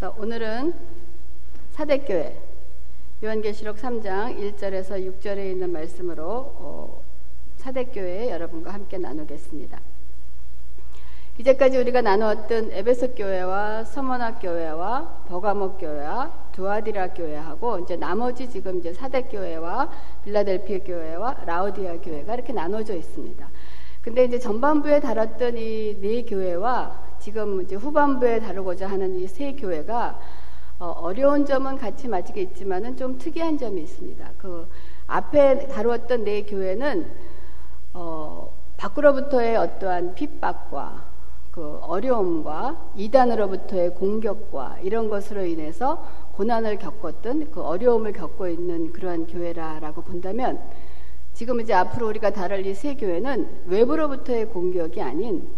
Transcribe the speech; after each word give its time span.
오늘은 0.00 0.74
사대교회 1.72 2.40
요한계시록 3.24 3.78
3장 3.78 4.38
1절에서 4.38 4.90
6절에 4.90 5.50
있는 5.50 5.72
말씀으로 5.72 6.24
어, 6.54 7.02
사대교회 7.56 8.30
여러분과 8.30 8.72
함께 8.72 8.96
나누겠습니다. 8.96 9.80
이제까지 11.38 11.78
우리가 11.78 12.02
나누었던 12.02 12.70
에베소 12.70 13.16
교회와 13.16 13.82
서머나 13.82 14.38
교회와 14.38 15.24
버가모 15.26 15.78
교회와 15.78 16.32
두아디라 16.52 17.14
교회하고 17.14 17.80
이제 17.80 17.96
나머지 17.96 18.48
지금 18.48 18.78
이제 18.78 18.92
사대 18.92 19.22
교회와 19.22 19.90
빌라델피아 20.24 20.78
교회와 20.84 21.42
라우디아 21.44 21.96
교회가 21.96 22.34
이렇게 22.34 22.52
나눠져 22.52 22.94
있습니다. 22.94 23.48
근데 24.02 24.26
이제 24.26 24.38
전반부에 24.38 25.00
다뤘던 25.00 25.58
이 25.58 25.98
네 26.00 26.22
교회와 26.22 27.07
지금 27.20 27.60
이제 27.62 27.74
후반부에 27.76 28.40
다루고자 28.40 28.88
하는 28.88 29.18
이 29.18 29.26
세 29.28 29.52
교회가 29.52 30.18
어, 30.80 31.12
려운 31.12 31.44
점은 31.44 31.76
같이 31.76 32.06
맞게 32.08 32.40
있지만은 32.40 32.96
좀 32.96 33.18
특이한 33.18 33.58
점이 33.58 33.82
있습니다. 33.82 34.30
그 34.38 34.68
앞에 35.08 35.66
다루었던 35.68 36.24
네 36.24 36.42
교회는 36.44 37.10
어, 37.94 38.52
밖으로부터의 38.76 39.56
어떠한 39.56 40.14
핍박과 40.14 41.04
그 41.50 41.78
어려움과 41.82 42.90
이단으로부터의 42.96 43.94
공격과 43.94 44.78
이런 44.82 45.08
것으로 45.08 45.44
인해서 45.44 46.04
고난을 46.36 46.78
겪었던 46.78 47.50
그 47.50 47.60
어려움을 47.60 48.12
겪고 48.12 48.46
있는 48.48 48.92
그러한 48.92 49.26
교회라라고 49.26 50.02
본다면 50.02 50.60
지금 51.34 51.60
이제 51.60 51.74
앞으로 51.74 52.06
우리가 52.08 52.30
다룰 52.30 52.64
이 52.64 52.74
세 52.74 52.94
교회는 52.94 53.64
외부로부터의 53.66 54.46
공격이 54.50 55.02
아닌 55.02 55.48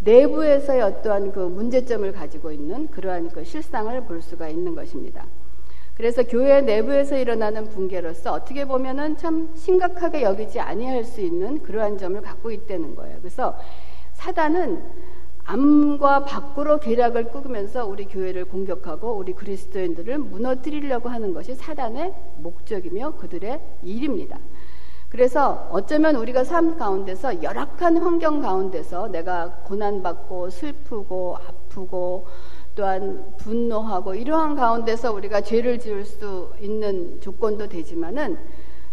내부에서의 0.00 0.82
어떠한 0.82 1.32
그 1.32 1.40
문제점을 1.40 2.10
가지고 2.12 2.52
있는 2.52 2.88
그러한 2.88 3.30
그 3.30 3.44
실상을 3.44 3.98
볼 4.04 4.22
수가 4.22 4.48
있는 4.48 4.74
것입니다. 4.74 5.26
그래서 5.94 6.22
교회 6.22 6.62
내부에서 6.62 7.18
일어나는 7.18 7.68
붕괴로서 7.68 8.32
어떻게 8.32 8.64
보면은 8.64 9.18
참 9.18 9.50
심각하게 9.54 10.22
여기지 10.22 10.58
아니할 10.58 11.04
수 11.04 11.20
있는 11.20 11.62
그러한 11.62 11.98
점을 11.98 12.18
갖고 12.22 12.50
있다는 12.50 12.94
거예요. 12.94 13.18
그래서 13.18 13.58
사단은 14.14 14.82
암과 15.44 16.24
밖으로 16.24 16.78
계략을 16.78 17.24
꾸면서 17.24 17.84
우리 17.84 18.06
교회를 18.06 18.44
공격하고 18.46 19.12
우리 19.12 19.34
그리스도인들을 19.34 20.18
무너뜨리려고 20.18 21.08
하는 21.08 21.34
것이 21.34 21.54
사단의 21.54 22.14
목적이며 22.38 23.16
그들의 23.16 23.60
일입니다. 23.82 24.38
그래서 25.10 25.68
어쩌면 25.72 26.14
우리가 26.14 26.44
삶 26.44 26.78
가운데서 26.78 27.42
열악한 27.42 27.96
환경 27.98 28.40
가운데서 28.40 29.08
내가 29.08 29.50
고난받고 29.64 30.50
슬프고 30.50 31.36
아프고 31.36 32.28
또한 32.76 33.34
분노하고 33.38 34.14
이러한 34.14 34.54
가운데서 34.54 35.12
우리가 35.12 35.40
죄를 35.40 35.80
지을 35.80 36.04
수 36.04 36.52
있는 36.60 37.20
조건도 37.20 37.68
되지만은 37.68 38.38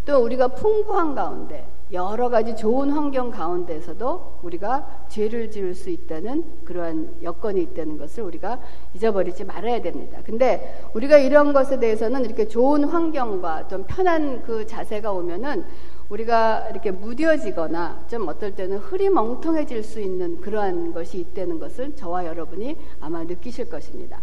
또 0.04 0.18
우리가 0.24 0.48
풍부한 0.48 1.14
가운데 1.14 1.68
여러 1.92 2.28
가지 2.28 2.54
좋은 2.56 2.90
환경 2.90 3.30
가운데서도 3.30 4.40
우리가 4.42 5.04
죄를 5.08 5.50
지을 5.50 5.74
수 5.74 5.88
있다는 5.88 6.44
그러한 6.64 7.16
여건이 7.22 7.62
있다는 7.62 7.96
것을 7.96 8.24
우리가 8.24 8.58
잊어버리지 8.92 9.44
말아야 9.44 9.80
됩니다. 9.80 10.18
근데 10.24 10.82
우리가 10.94 11.16
이런 11.16 11.52
것에 11.52 11.78
대해서는 11.78 12.24
이렇게 12.24 12.48
좋은 12.48 12.84
환경과 12.84 13.68
좀 13.68 13.84
편한 13.86 14.42
그 14.42 14.66
자세가 14.66 15.12
오면은 15.12 15.64
우리가 16.08 16.68
이렇게 16.70 16.90
무뎌지거나 16.90 18.06
좀 18.08 18.28
어떨 18.28 18.54
때는 18.54 18.78
흐리멍텅해질 18.78 19.82
수 19.82 20.00
있는 20.00 20.40
그러한 20.40 20.92
것이 20.92 21.18
있다는 21.18 21.58
것을 21.58 21.94
저와 21.96 22.26
여러분이 22.26 22.76
아마 23.00 23.24
느끼실 23.24 23.68
것입니다. 23.68 24.20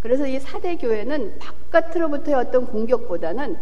그래서 0.00 0.26
이 0.26 0.38
사대 0.38 0.76
교회는 0.76 1.38
바깥으로부터의 1.38 2.34
어떤 2.34 2.66
공격보다는 2.66 3.56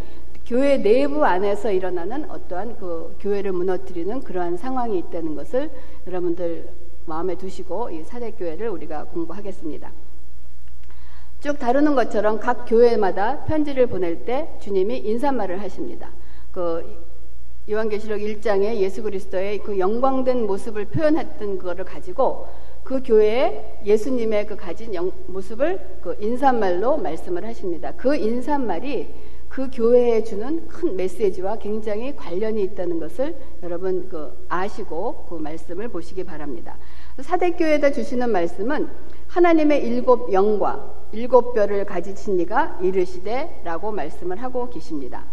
교회 0.46 0.78
내부 0.78 1.24
안에서 1.24 1.72
일어나는 1.72 2.30
어떠한 2.30 2.76
그 2.78 3.16
교회를 3.20 3.52
무너뜨리는 3.52 4.20
그러한 4.22 4.56
상황이 4.56 4.98
있다는 4.98 5.34
것을 5.34 5.70
여러분들 6.06 6.68
마음에 7.04 7.36
두시고 7.36 7.90
이 7.90 8.04
사대 8.04 8.30
교회를 8.30 8.68
우리가 8.68 9.04
공부하겠습니다. 9.04 9.90
쭉 11.40 11.58
다루는 11.58 11.94
것처럼 11.94 12.40
각 12.40 12.64
교회마다 12.66 13.44
편지를 13.44 13.86
보낼 13.86 14.24
때 14.24 14.56
주님이 14.60 14.98
인사말을 14.98 15.60
하십니다. 15.62 16.10
그 16.52 17.05
요한계시록 17.68 18.20
1장에 18.20 18.76
예수 18.76 19.02
그리스도의 19.02 19.58
그 19.58 19.78
영광된 19.78 20.46
모습을 20.46 20.86
표현했던 20.86 21.58
그거를 21.58 21.84
가지고 21.84 22.46
그 22.84 23.02
교회에 23.02 23.80
예수님의 23.84 24.46
그 24.46 24.54
가진 24.54 24.94
영, 24.94 25.10
모습을 25.26 25.98
그 26.00 26.16
인사말로 26.20 26.96
말씀을 26.98 27.44
하십니다. 27.44 27.92
그 27.96 28.14
인사말이 28.14 29.12
그 29.48 29.68
교회에 29.72 30.22
주는 30.22 30.68
큰 30.68 30.96
메시지와 30.96 31.56
굉장히 31.56 32.14
관련이 32.14 32.62
있다는 32.62 33.00
것을 33.00 33.34
여러분 33.62 34.08
그 34.08 34.46
아시고 34.48 35.26
그 35.28 35.34
말씀을 35.34 35.88
보시기 35.88 36.24
바랍니다. 36.24 36.76
사대교회에다 37.18 37.90
주시는 37.90 38.30
말씀은 38.30 38.88
하나님의 39.28 39.84
일곱 39.84 40.32
영과 40.32 40.94
일곱 41.12 41.54
뼈를 41.54 41.84
가지신 41.84 42.38
이가 42.40 42.78
이르시되라고 42.82 43.90
말씀을 43.90 44.42
하고 44.42 44.68
계십니다. 44.68 45.24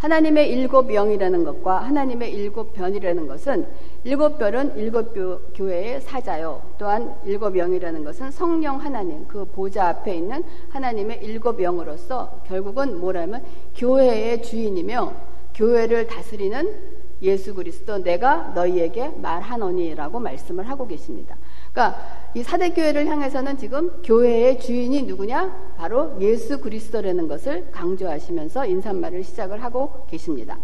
하나님의 0.00 0.50
일곱 0.50 0.90
영이라는 0.90 1.44
것과 1.44 1.82
하나님의 1.82 2.32
일곱 2.32 2.72
변이라는 2.72 3.26
것은 3.26 3.66
일곱 4.04 4.38
별은 4.38 4.74
일곱 4.78 5.12
교회의 5.54 6.00
사자요. 6.00 6.62
또한 6.78 7.14
일곱 7.26 7.54
영이라는 7.54 8.02
것은 8.02 8.30
성령 8.30 8.80
하나님, 8.80 9.28
그 9.28 9.44
보좌 9.44 9.88
앞에 9.88 10.14
있는 10.16 10.42
하나님의 10.70 11.20
일곱 11.22 11.60
영으로서 11.60 12.40
결국은 12.46 12.98
뭐라면 12.98 13.44
교회의 13.76 14.42
주인이며 14.42 15.12
교회를 15.54 16.06
다스리는 16.06 16.74
예수 17.20 17.54
그리스도 17.54 18.02
내가 18.02 18.52
너희에게 18.54 19.10
말하노니라고 19.18 20.18
말씀을 20.18 20.66
하고 20.66 20.86
계십니다. 20.86 21.36
그러니까 21.72 22.20
이 22.34 22.42
사대교회를 22.42 23.06
향해서는 23.06 23.58
지금 23.58 24.02
교회의 24.02 24.60
주인이 24.60 25.02
누구냐? 25.02 25.74
바로 25.76 26.16
예수 26.20 26.60
그리스도라는 26.60 27.26
것을 27.28 27.70
강조하시면서 27.72 28.66
인사말을 28.66 29.24
시작을 29.24 29.62
하고 29.62 30.06
계십니다. 30.10 30.58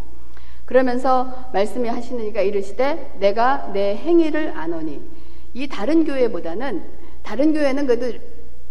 그러면서 0.65 1.49
말씀이 1.53 1.89
하시는 1.89 2.25
이가 2.27 2.41
이르시되 2.41 3.17
내가 3.21 3.71
내 3.73 3.97
행위를 3.97 4.57
아노니 4.57 5.01
이 5.55 5.69
다른 5.69 6.05
교회보다는 6.05 6.83
다른 7.23 7.53
교회는 7.53 7.87
그래도 7.87 8.19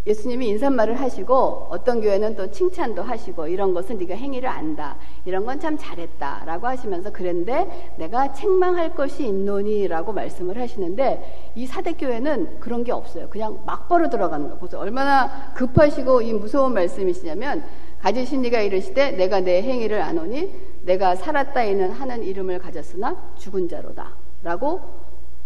예수님이 0.08 0.50
인사말을 0.50 1.00
하시고 1.00 1.68
어떤 1.70 2.00
교회는 2.00 2.36
또 2.36 2.52
칭찬도 2.52 3.02
하시고 3.02 3.48
이런 3.48 3.74
것은 3.74 3.98
네가 3.98 4.14
행위를 4.16 4.48
안다. 4.48 4.98
이런 5.26 5.46
건 5.46 5.60
참 5.60 5.78
잘했다라고 5.78 6.68
하시면서 6.68 7.12
그런데 7.12 7.94
내가 7.98 8.34
책망할 8.34 8.94
것이 8.94 9.26
있노니라고 9.26 10.12
말씀을 10.12 10.60
하시는데 10.60 11.54
이 11.56 11.66
사대 11.66 11.94
교회는 11.94 12.60
그런 12.60 12.84
게 12.84 12.92
없어요. 12.92 13.30
그냥 13.30 13.60
막버려 13.66 14.10
들어가는 14.10 14.46
거예요. 14.46 14.60
그래서 14.60 14.80
얼마나 14.80 15.54
급하시고 15.54 16.22
이 16.22 16.34
무서운 16.34 16.74
말씀이시냐면 16.74 17.64
가지신 18.02 18.42
네가 18.44 18.60
이르시되 18.62 19.12
내가 19.12 19.40
내 19.40 19.64
행위를 19.64 20.02
아노니 20.02 20.54
내가 20.84 21.16
살았다에는 21.16 21.92
하는 21.92 22.22
이름을 22.22 22.60
가졌으나 22.60 23.16
죽은 23.38 23.68
자로다라고 23.70 24.82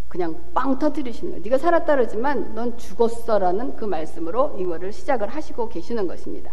그냥 0.10 0.36
빵 0.54 0.78
터뜨리시는 0.80 1.32
거예요. 1.32 1.44
네가 1.44 1.58
살았다 1.60 1.96
그러지만 1.96 2.54
넌 2.56 2.78
죽었어라는 2.78 3.76
그 3.76 3.86
말씀으로 3.86 4.58
이거를 4.60 4.92
시작을 4.92 5.30
하시고 5.30 5.70
계시는 5.70 6.08
것입니다. 6.08 6.52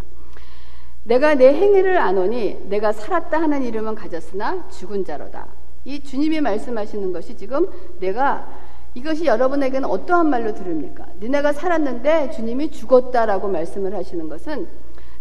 내가 1.04 1.34
내 1.34 1.54
행위를 1.54 1.96
아노니 1.98 2.66
내가 2.68 2.92
살았다 2.92 3.40
하는 3.40 3.62
이름은 3.62 3.94
가졌으나 3.94 4.68
죽은 4.68 5.04
자로다. 5.04 5.46
이 5.84 6.00
주님이 6.00 6.40
말씀하시는 6.40 7.12
것이 7.12 7.36
지금 7.36 7.68
내가 7.98 8.46
이것이 8.94 9.24
여러분에게는 9.24 9.88
어떠한 9.88 10.28
말로 10.28 10.52
들립니까? 10.54 11.06
니네가 11.20 11.52
살았는데 11.52 12.32
주님이 12.32 12.70
죽었다라고 12.70 13.48
말씀을 13.48 13.94
하시는 13.94 14.28
것은 14.28 14.66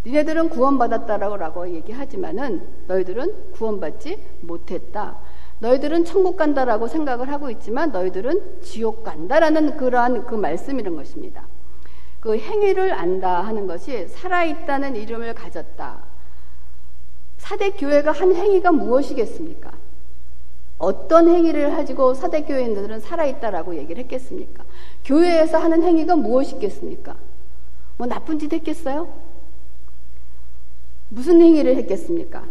니네들은 0.06 0.50
구원받았다라고 0.50 1.70
얘기하지만은 1.76 2.62
너희들은 2.88 3.52
구원받지 3.54 4.18
못했다. 4.42 5.18
너희들은 5.60 6.06
천국 6.06 6.38
간다라고 6.38 6.88
생각을 6.88 7.32
하고 7.32 7.50
있지만 7.50 7.92
너희들은 7.92 8.62
지옥 8.62 9.04
간다라는 9.04 9.78
그러한 9.78 10.26
그 10.26 10.36
말씀이란 10.36 10.96
것입니다. 10.96 11.48
그 12.20 12.38
행위를 12.38 12.94
안다 12.94 13.42
하는 13.42 13.68
것이 13.68 14.08
살아있다는 14.08 14.96
이름을 14.96 15.34
가졌다. 15.34 16.04
사대 17.38 17.70
교회가 17.72 18.12
한 18.12 18.36
행위가 18.36 18.72
무엇이겠습니까? 18.72 19.72
어떤 20.78 21.30
행위를 21.30 21.70
가지고 21.70 22.14
사대 22.14 22.42
교회인들은 22.42 23.00
살아있다라고 23.00 23.76
얘기를 23.78 24.04
했겠습니까? 24.04 24.64
교회에서 25.06 25.58
하는 25.58 25.84
행위가 25.84 26.16
무엇이겠습니까? 26.16 27.16
뭐 27.98 28.08
나쁜 28.08 28.40
짓 28.40 28.52
했겠어요? 28.52 29.08
무슨 31.10 31.40
행위를 31.40 31.78
했겠습니까? 31.78 32.44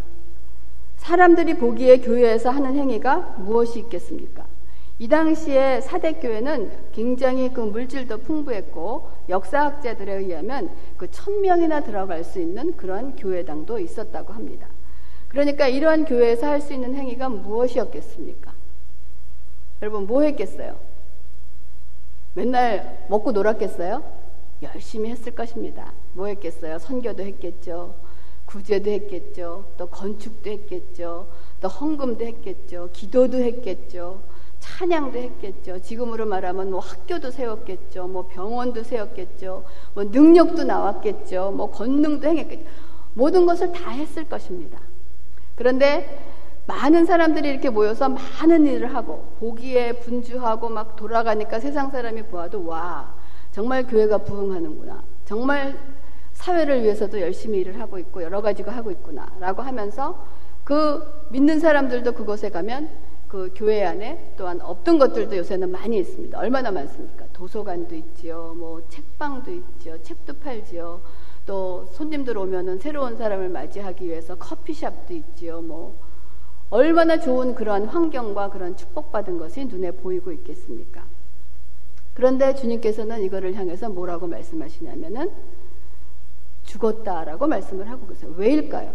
사람들이 1.05 1.53
보기에 1.59 1.99
교회에서 1.99 2.49
하는 2.49 2.75
행위가 2.75 3.35
무엇이 3.37 3.77
있겠습니까? 3.77 4.43
이 4.97 5.07
당시에 5.07 5.81
사대교회는 5.81 6.71
굉장히 6.93 7.53
그 7.53 7.61
물질도 7.61 8.19
풍부했고 8.21 9.11
역사학자들에 9.29 10.15
의하면 10.15 10.71
그 10.97 11.11
천명이나 11.11 11.81
들어갈 11.81 12.23
수 12.23 12.39
있는 12.39 12.75
그런 12.75 13.15
교회당도 13.15 13.77
있었다고 13.77 14.33
합니다. 14.33 14.67
그러니까 15.27 15.67
이러한 15.67 16.05
교회에서 16.05 16.47
할 16.47 16.59
수 16.59 16.73
있는 16.73 16.95
행위가 16.95 17.29
무엇이었겠습니까? 17.29 18.51
여러분 19.83 20.07
뭐 20.07 20.23
했겠어요? 20.23 20.75
맨날 22.33 23.05
먹고 23.09 23.31
놀았겠어요? 23.31 24.01
열심히 24.63 25.11
했을 25.11 25.35
것입니다. 25.35 25.93
뭐 26.13 26.25
했겠어요? 26.27 26.79
선교도 26.79 27.21
했겠죠. 27.21 27.93
구제도 28.45 28.89
했겠죠. 28.91 29.65
또 29.77 29.87
건축도 29.87 30.49
했겠죠. 30.49 31.27
또 31.61 31.67
헌금도 31.67 32.25
했겠죠. 32.25 32.89
기도도 32.93 33.37
했겠죠. 33.37 34.21
찬양도 34.59 35.17
했겠죠. 35.17 35.81
지금으로 35.81 36.25
말하면 36.25 36.71
뭐 36.71 36.79
학교도 36.79 37.31
세웠겠죠. 37.31 38.07
뭐 38.07 38.27
병원도 38.27 38.83
세웠겠죠. 38.83 39.63
뭐 39.93 40.03
능력도 40.05 40.63
나왔겠죠. 40.63 41.51
뭐 41.51 41.71
권능도 41.71 42.27
행했겠죠. 42.27 42.65
모든 43.13 43.45
것을 43.45 43.71
다 43.71 43.91
했을 43.91 44.27
것입니다. 44.27 44.79
그런데 45.55 46.33
많은 46.67 47.05
사람들이 47.05 47.47
이렇게 47.47 47.69
모여서 47.69 48.09
많은 48.09 48.65
일을 48.65 48.95
하고 48.95 49.25
보기에 49.39 49.93
분주하고 49.99 50.69
막 50.69 50.95
돌아가니까 50.95 51.59
세상 51.59 51.91
사람이 51.91 52.23
보아도 52.23 52.65
와 52.65 53.13
정말 53.51 53.85
교회가 53.87 54.19
부흥하는구나 54.19 55.03
정말 55.25 55.77
사회를 56.45 56.83
위해서도 56.83 57.19
열심히 57.21 57.59
일을 57.61 57.79
하고 57.79 57.97
있고 57.97 58.21
여러 58.21 58.39
가지가 58.39 58.71
하고 58.71 58.91
있구나라고 58.91 59.63
하면서 59.63 60.23
그 60.63 61.25
믿는 61.31 61.59
사람들도 61.59 62.11
그곳에 62.11 62.49
가면 62.49 62.89
그 63.27 63.51
교회 63.55 63.83
안에 63.83 64.33
또한 64.37 64.61
없던 64.61 64.99
것들도 64.99 65.37
요새는 65.37 65.71
많이 65.71 65.97
있습니다. 65.97 66.37
얼마나 66.37 66.69
많습니까? 66.69 67.25
도서관도 67.33 67.95
있지요, 67.95 68.53
뭐 68.57 68.87
책방도 68.89 69.51
있지요, 69.51 70.01
책도 70.03 70.35
팔지요. 70.35 71.01
또 71.47 71.85
손님들 71.93 72.37
오면은 72.37 72.77
새로운 72.77 73.17
사람을 73.17 73.49
맞이하기 73.49 74.05
위해서 74.05 74.35
커피숍도 74.35 75.13
있지요. 75.13 75.61
뭐 75.61 75.97
얼마나 76.69 77.19
좋은 77.19 77.55
그러한 77.55 77.85
환경과 77.85 78.51
그런 78.51 78.77
축복받은 78.77 79.39
것이 79.39 79.65
눈에 79.65 79.91
보이고 79.91 80.31
있겠습니까? 80.31 81.03
그런데 82.13 82.53
주님께서는 82.53 83.23
이거를 83.23 83.55
향해서 83.55 83.89
뭐라고 83.89 84.27
말씀하시냐면은 84.27 85.31
죽었다라고 86.65 87.47
말씀을 87.47 87.89
하고 87.89 88.07
계세요. 88.07 88.33
왜일까요? 88.35 88.91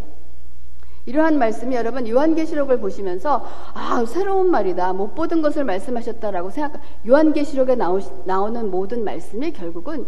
이러한 1.06 1.38
말씀이 1.38 1.74
여러분 1.74 2.06
요한계시록을 2.06 2.78
보시면서 2.78 3.44
아 3.72 4.04
새로운 4.06 4.50
말이다 4.50 4.92
못 4.92 5.14
보던 5.14 5.40
것을 5.42 5.64
말씀하셨다라고 5.64 6.50
생각 6.50 6.80
요한계시록에 7.08 7.74
나오, 7.74 8.00
나오는 8.24 8.70
모든 8.70 9.02
말씀이 9.02 9.52
결국은 9.52 10.06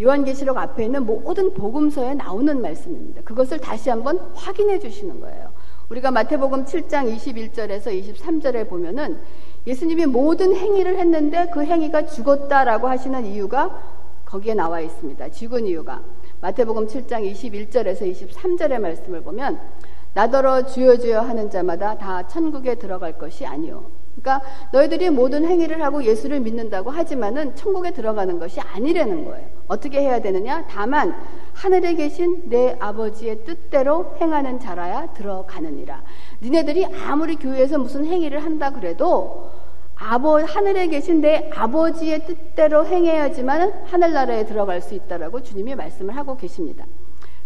요한계시록 0.00 0.56
앞에 0.56 0.84
있는 0.84 1.04
모든 1.04 1.54
복음서에 1.54 2.14
나오는 2.14 2.60
말씀입니다. 2.60 3.22
그것을 3.22 3.58
다시 3.58 3.90
한번 3.90 4.18
확인해 4.34 4.78
주시는 4.78 5.18
거예요. 5.20 5.50
우리가 5.88 6.10
마태복음 6.10 6.66
7장 6.66 7.16
21절에서 7.16 7.86
23절에 7.86 8.68
보면은 8.68 9.18
예수님이 9.66 10.06
모든 10.06 10.54
행위를 10.54 10.98
했는데 10.98 11.50
그 11.52 11.64
행위가 11.64 12.06
죽었다라고 12.06 12.88
하시는 12.88 13.26
이유가 13.26 13.97
거기에 14.28 14.52
나와 14.52 14.80
있습니다. 14.80 15.30
죽은 15.30 15.66
이유가 15.66 16.02
마태복음 16.42 16.86
7장 16.86 17.32
21절에서 17.32 18.02
23절의 18.12 18.78
말씀을 18.78 19.22
보면 19.22 19.58
나더러 20.12 20.66
주여 20.66 20.98
주여 20.98 21.20
하는 21.20 21.48
자마다 21.48 21.96
다 21.96 22.26
천국에 22.26 22.74
들어갈 22.74 23.16
것이 23.16 23.46
아니요. 23.46 23.86
그러니까 24.20 24.46
너희들이 24.72 25.10
모든 25.10 25.46
행위를 25.46 25.82
하고 25.82 26.04
예수를 26.04 26.40
믿는다고 26.40 26.90
하지만은 26.90 27.54
천국에 27.54 27.92
들어가는 27.92 28.38
것이 28.38 28.60
아니라는 28.60 29.24
거예요. 29.24 29.46
어떻게 29.66 30.00
해야 30.00 30.20
되느냐? 30.20 30.66
다만 30.68 31.14
하늘에 31.54 31.94
계신 31.94 32.50
내 32.50 32.76
아버지의 32.78 33.44
뜻대로 33.44 34.14
행하는 34.20 34.60
자라야 34.60 35.14
들어가느니라. 35.14 36.02
니네들이 36.42 36.86
아무리 37.06 37.36
교회에서 37.36 37.78
무슨 37.78 38.04
행위를 38.04 38.44
한다 38.44 38.70
그래도 38.70 39.50
아버 40.00 40.40
하늘에 40.40 40.86
계신 40.86 41.20
내 41.20 41.50
아버지의 41.52 42.24
뜻대로 42.24 42.86
행해야지만 42.86 43.82
하늘나라에 43.84 44.46
들어갈 44.46 44.80
수 44.80 44.94
있다라고 44.94 45.42
주님이 45.42 45.74
말씀을 45.74 46.16
하고 46.16 46.36
계십니다. 46.36 46.86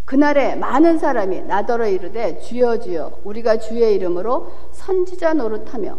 그날에 0.05 0.55
많은 0.57 0.99
사람이 0.99 1.43
나더러 1.43 1.89
이르되 1.89 2.39
주여 2.41 2.81
주여 2.81 3.21
우리가 3.25 3.59
주의 3.59 3.95
이름으로 3.95 4.53
선지자 4.73 5.35
노릇하며 5.35 5.99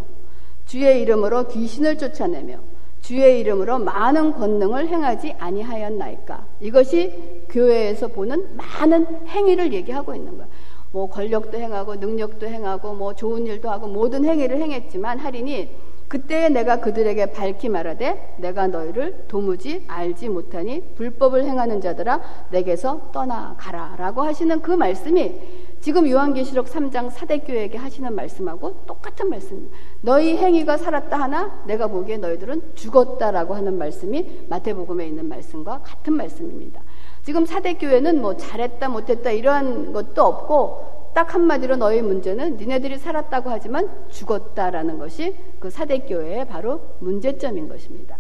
주의 0.65 1.01
이름으로 1.01 1.47
귀신을 1.47 1.97
쫓아내며 1.97 2.59
주의 3.01 3.39
이름으로 3.39 3.79
많은 3.79 4.33
권능을 4.33 4.87
행하지 4.87 5.35
아니하였나이까 5.39 6.45
이것이 6.61 7.45
교회에서 7.49 8.09
보는 8.09 8.55
많은 8.55 9.27
행위를 9.27 9.73
얘기하고 9.73 10.13
있는 10.13 10.37
거야. 10.37 10.47
뭐 10.91 11.09
권력도 11.09 11.57
행하고 11.57 11.95
능력도 11.95 12.45
행하고 12.45 12.93
뭐 12.93 13.15
좋은 13.15 13.47
일도 13.47 13.69
하고 13.69 13.87
모든 13.87 14.23
행위를 14.23 14.61
행했지만 14.61 15.17
할인이 15.17 15.69
그때 16.13 16.47
내가 16.47 16.79
그들에게 16.79 17.31
밝히 17.31 17.69
말하되 17.69 18.35
내가 18.37 18.67
너희를 18.67 19.25
도무지 19.27 19.83
알지 19.87 20.29
못하니 20.29 20.93
불법을 20.93 21.43
행하는 21.43 21.81
자들아 21.81 22.21
내게서 22.51 23.09
떠나가라라고 23.11 24.21
하시는 24.21 24.61
그 24.61 24.69
말씀이 24.69 25.33
지금 25.81 26.07
요한계시록 26.07 26.67
3장 26.67 27.09
사대교회에게 27.09 27.79
하시는 27.79 28.13
말씀하고 28.13 28.83
똑같은 28.85 29.27
말씀입니다. 29.31 29.75
너희 30.01 30.37
행위가 30.37 30.77
살았다 30.77 31.19
하나 31.19 31.63
내가 31.65 31.87
보기에 31.87 32.17
너희들은 32.17 32.75
죽었다라고 32.75 33.55
하는 33.55 33.79
말씀이 33.79 34.45
마태복음에 34.49 35.07
있는 35.07 35.27
말씀과 35.27 35.79
같은 35.79 36.13
말씀입니다. 36.13 36.79
지금 37.23 37.47
사대교회는 37.47 38.21
뭐 38.21 38.37
잘했다 38.37 38.87
못했다 38.87 39.31
이러한 39.31 39.93
것도 39.93 40.21
없고 40.23 41.02
딱 41.13 41.33
한마디로 41.33 41.75
너의 41.75 42.01
문제는 42.01 42.57
니네들이 42.57 42.97
살았다고 42.97 43.49
하지만 43.49 43.89
죽었다라는 44.09 44.97
것이 44.97 45.35
그 45.59 45.69
사대교회의 45.69 46.47
바로 46.47 46.81
문제점인 46.99 47.69
것입니다. 47.69 48.17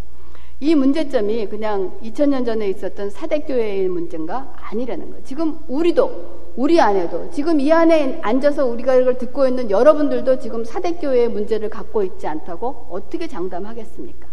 이 0.59 0.75
문제점이 0.75 1.47
그냥 1.47 1.91
2000년 2.01 2.45
전에 2.45 2.69
있었던 2.69 3.09
사대교회의 3.09 3.89
문제인가 3.89 4.53
아니라는 4.55 5.09
거예요. 5.09 5.23
지금 5.25 5.59
우리도 5.67 6.53
우리 6.55 6.79
안에도 6.79 7.29
지금 7.31 7.59
이 7.59 7.71
안에 7.71 8.19
앉아서 8.21 8.65
우리가 8.65 8.95
이걸 8.95 9.17
듣고 9.17 9.47
있는 9.47 9.69
여러분들도 9.69 10.39
지금 10.39 10.63
사대교회의 10.63 11.29
문제를 11.29 11.69
갖고 11.69 12.03
있지 12.03 12.27
않다고 12.27 12.87
어떻게 12.91 13.27
장담하겠습니까? 13.27 14.27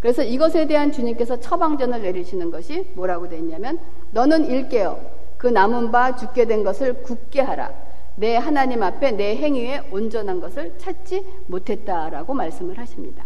그래서 0.00 0.22
이것에 0.22 0.66
대한 0.66 0.92
주님께서 0.92 1.40
처방전을 1.40 2.02
내리시는 2.02 2.50
것이 2.50 2.86
뭐라고 2.94 3.28
되어 3.28 3.38
있냐면 3.40 3.78
너는 4.12 4.46
일깨어 4.46 4.98
그 5.36 5.48
남은 5.48 5.90
바 5.90 6.16
죽게 6.16 6.46
된 6.46 6.64
것을 6.64 7.02
굳게 7.02 7.40
하라. 7.40 7.87
내 8.18 8.36
하나님 8.36 8.82
앞에 8.82 9.12
내 9.12 9.36
행위에 9.36 9.82
온전한 9.92 10.40
것을 10.40 10.76
찾지 10.78 11.24
못했다라고 11.46 12.34
말씀을 12.34 12.76
하십니다. 12.76 13.24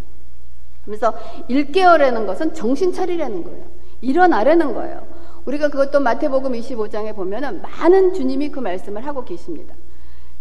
그래서 0.84 1.14
일개월라는 1.48 2.26
것은 2.26 2.52
정신 2.52 2.92
차리라는 2.92 3.42
거예요. 3.42 3.64
일어나라는 4.02 4.74
거예요. 4.74 5.06
우리가 5.46 5.68
그것도 5.68 6.00
마태복음 6.00 6.52
25장에 6.52 7.14
보면은 7.16 7.62
많은 7.62 8.12
주님이 8.12 8.50
그 8.50 8.60
말씀을 8.60 9.06
하고 9.06 9.24
계십니다. 9.24 9.74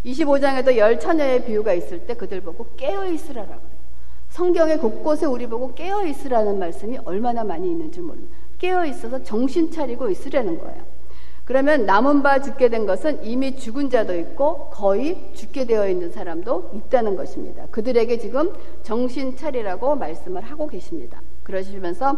25장에도 0.06 0.76
열 0.76 1.00
처녀의 1.00 1.46
비유가 1.46 1.74
있을 1.74 2.06
때 2.06 2.16
그들 2.16 2.42
보고 2.42 2.68
깨어 2.76 3.08
있으라라고 3.08 3.54
해요. 3.54 3.82
성경의 4.30 4.80
곳곳에 4.80 5.28
우리 5.28 5.48
보고 5.48 5.74
깨어 5.74 6.06
있으라는 6.06 6.60
말씀이 6.60 6.98
얼마나 7.06 7.44
많이 7.44 7.70
있는지 7.70 8.02
모릅니다. 8.02 8.36
깨어 8.58 8.86
있어서 8.86 9.24
정신 9.24 9.72
차리고 9.72 10.10
있으라는 10.10 10.60
거예요. 10.60 10.91
그러면 11.46 11.86
남은 11.86 12.24
바 12.24 12.42
죽게 12.42 12.70
된 12.70 12.86
것은 12.86 13.26
이미 13.26 13.56
죽은 13.56 13.90
자도 13.90 14.16
있고 14.18 14.70
거의 14.70 15.32
죽게 15.34 15.66
되어 15.66 15.90
있는 15.90 16.12
사람도 16.12 16.72
있다는 16.74 17.16
것입니다. 17.16 17.66
그들에게 17.72 18.18
지금 18.20 18.54
정신 18.84 19.36
차리라고 19.36 19.96
말씀을 19.96 20.42
하고 20.42 20.68
계십니다. 20.68 21.22
그러시면서 21.44 22.18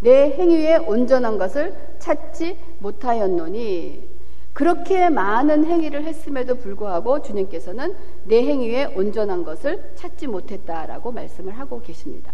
내 0.00 0.32
행위에 0.32 0.76
온전한 0.76 1.38
것을 1.38 1.74
찾지 1.98 2.58
못하였노니 2.80 4.14
그렇게 4.52 5.08
많은 5.10 5.64
행위를 5.64 6.04
했음에도 6.04 6.56
불구하고 6.56 7.22
주님께서는 7.22 7.94
내 8.24 8.44
행위에 8.44 8.84
온전한 8.96 9.44
것을 9.44 9.92
찾지 9.96 10.28
못했다라고 10.28 11.10
말씀을 11.10 11.58
하고 11.58 11.80
계십니다. 11.80 12.32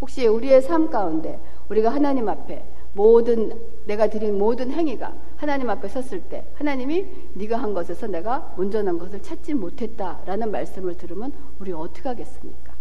혹시 0.00 0.26
우리의 0.26 0.62
삶 0.62 0.90
가운데 0.90 1.38
우리가 1.68 1.90
하나님 1.90 2.28
앞에 2.28 2.64
모든 2.92 3.58
내가 3.86 4.08
드린 4.08 4.38
모든 4.38 4.70
행위가 4.70 5.12
하나님 5.36 5.70
앞에 5.70 5.88
섰을 5.88 6.22
때 6.22 6.44
하나님이 6.54 7.06
네가 7.34 7.56
한 7.56 7.72
것에서 7.72 8.06
내가 8.06 8.52
온전한 8.56 8.98
것을 8.98 9.22
찾지 9.22 9.54
못했다라는 9.54 10.50
말씀을 10.50 10.96
들으면 10.96 11.32
우리 11.58 11.72
어떻게 11.72 12.08
하겠습니까? 12.08 12.72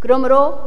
그러므로 0.00 0.58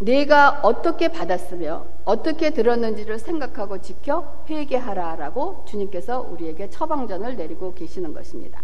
내가 0.00 0.60
어떻게 0.62 1.08
받았으며 1.08 1.84
어떻게 2.06 2.50
들었는지를 2.50 3.18
생각하고 3.18 3.82
지켜 3.82 4.44
회개하라라고 4.48 5.64
주님께서 5.66 6.22
우리에게 6.22 6.70
처방전을 6.70 7.36
내리고 7.36 7.74
계시는 7.74 8.14
것입니다. 8.14 8.62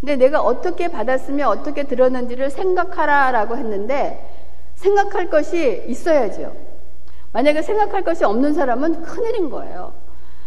근데 0.00 0.16
내가 0.16 0.42
어떻게 0.42 0.88
받았으며 0.88 1.48
어떻게 1.48 1.84
들었는지를 1.84 2.50
생각하라라고 2.50 3.56
했는데 3.56 4.28
생각할 4.74 5.30
것이 5.30 5.84
있어야죠. 5.86 6.71
만약에 7.32 7.62
생각할 7.62 8.02
것이 8.02 8.24
없는 8.24 8.54
사람은 8.54 9.02
큰일인 9.02 9.50
거예요. 9.50 9.92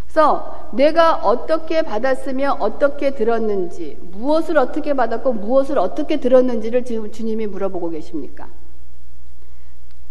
그래서 0.05 0.69
내가 0.71 1.15
어떻게 1.15 1.81
받았으며 1.81 2.57
어떻게 2.59 3.11
들었는지, 3.11 3.97
무엇을 4.01 4.57
어떻게 4.57 4.93
받았고 4.93 5.33
무엇을 5.33 5.77
어떻게 5.77 6.21
들었는지를 6.21 6.85
지금 6.85 7.11
주님이 7.11 7.47
물어보고 7.47 7.89
계십니까? 7.89 8.47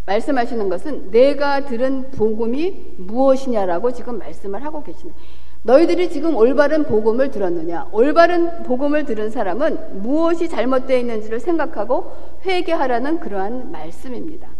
말씀하시는 0.06 0.68
것은 0.68 1.10
내가 1.10 1.64
들은 1.64 2.10
복음이 2.10 2.96
무엇이냐라고 2.98 3.92
지금 3.92 4.18
말씀을 4.18 4.62
하고 4.62 4.82
계시는 4.82 5.14
너희들이 5.62 6.10
지금 6.10 6.36
올바른 6.36 6.84
복음을 6.84 7.30
들었느냐? 7.30 7.88
올바른 7.90 8.64
복음을 8.64 9.06
들은 9.06 9.30
사람은 9.30 10.02
무엇이 10.02 10.50
잘못되어 10.50 10.98
있는지를 10.98 11.40
생각하고 11.40 12.12
회개하라는 12.44 13.20
그러한 13.20 13.72
말씀입니다. 13.72 14.53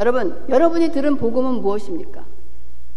여러분, 0.00 0.42
여러분이 0.48 0.92
들은 0.92 1.16
복음은 1.16 1.60
무엇입니까? 1.60 2.24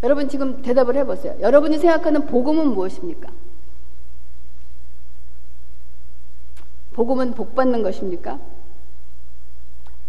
여러분 0.03 0.29
지금 0.29 0.61
대답을 0.61 0.95
해보세요. 0.95 1.35
여러분이 1.41 1.77
생각하는 1.77 2.25
복음은 2.25 2.67
무엇입니까? 2.67 3.29
복음은 6.93 7.33
복 7.33 7.55
받는 7.55 7.83
것입니까? 7.83 8.39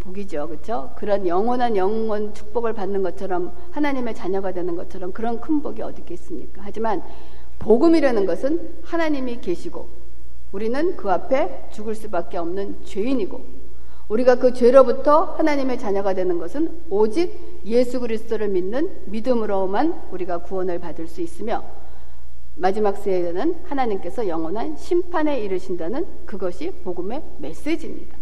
복이죠. 0.00 0.48
그렇죠? 0.48 0.92
그런 0.96 1.26
영원한 1.26 1.76
영원 1.76 2.32
축복을 2.34 2.74
받는 2.74 3.02
것처럼 3.02 3.52
하나님의 3.72 4.14
자녀가 4.14 4.52
되는 4.52 4.76
것처럼 4.76 5.12
그런 5.12 5.40
큰 5.40 5.62
복이 5.62 5.82
어디 5.82 6.02
있겠습니까? 6.02 6.62
하지만 6.64 7.02
복음이라는 7.58 8.26
것은 8.26 8.82
하나님이 8.84 9.40
계시고 9.40 9.88
우리는 10.52 10.96
그 10.96 11.10
앞에 11.10 11.70
죽을 11.72 11.94
수밖에 11.94 12.36
없는 12.36 12.84
죄인이고 12.84 13.63
우리가 14.08 14.37
그 14.37 14.52
죄로부터 14.52 15.34
하나님의 15.38 15.78
자녀가 15.78 16.14
되는 16.14 16.38
것은 16.38 16.82
오직 16.90 17.62
예수 17.64 18.00
그리스도를 18.00 18.49
믿는 18.49 18.90
믿음으로만 19.06 20.08
우리가 20.11 20.38
구원을 20.38 20.78
받을 20.78 21.06
수 21.06 21.20
있으며 21.23 21.64
마지막 22.56 22.99
세에는 22.99 23.62
하나님께서 23.64 24.28
영원한 24.28 24.76
심판에 24.76 25.40
이르신다는 25.40 26.06
그것이 26.26 26.70
복음의 26.84 27.23
메시지입니다. 27.38 28.16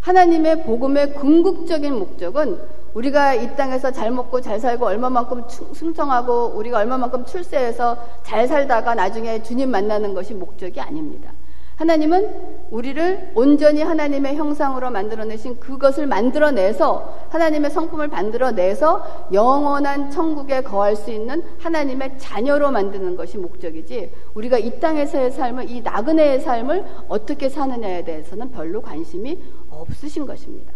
하나님의 0.00 0.64
복음의 0.64 1.14
궁극적인 1.14 1.94
목적은 1.98 2.58
우리가 2.94 3.34
이 3.34 3.54
땅에서 3.56 3.92
잘 3.92 4.10
먹고 4.10 4.40
잘 4.40 4.58
살고 4.58 4.86
얼마만큼 4.86 5.44
승청하고 5.74 6.54
우리가 6.56 6.78
얼마만큼 6.78 7.24
출세해서 7.24 7.96
잘 8.24 8.48
살다가 8.48 8.94
나중에 8.94 9.42
주님 9.42 9.70
만나는 9.70 10.14
것이 10.14 10.34
목적이 10.34 10.80
아닙니다. 10.80 11.32
하나님은 11.80 12.28
우리를 12.70 13.30
온전히 13.34 13.82
하나님의 13.82 14.36
형상으로 14.36 14.90
만들어내신 14.90 15.58
그것을 15.58 16.06
만들어내서 16.06 17.28
하나님의 17.30 17.70
성품을 17.70 18.08
만들어내서 18.08 19.30
영원한 19.32 20.10
천국에 20.10 20.60
거할 20.60 20.94
수 20.94 21.10
있는 21.10 21.42
하나님의 21.58 22.18
자녀로 22.18 22.70
만드는 22.70 23.16
것이 23.16 23.38
목적이지 23.38 24.12
우리가 24.34 24.58
이 24.58 24.78
땅에서의 24.78 25.30
삶을 25.30 25.70
이 25.70 25.80
나그네의 25.80 26.40
삶을 26.40 26.84
어떻게 27.08 27.48
사느냐에 27.48 28.04
대해서는 28.04 28.50
별로 28.50 28.82
관심이 28.82 29.42
없으신 29.70 30.26
것입니다. 30.26 30.74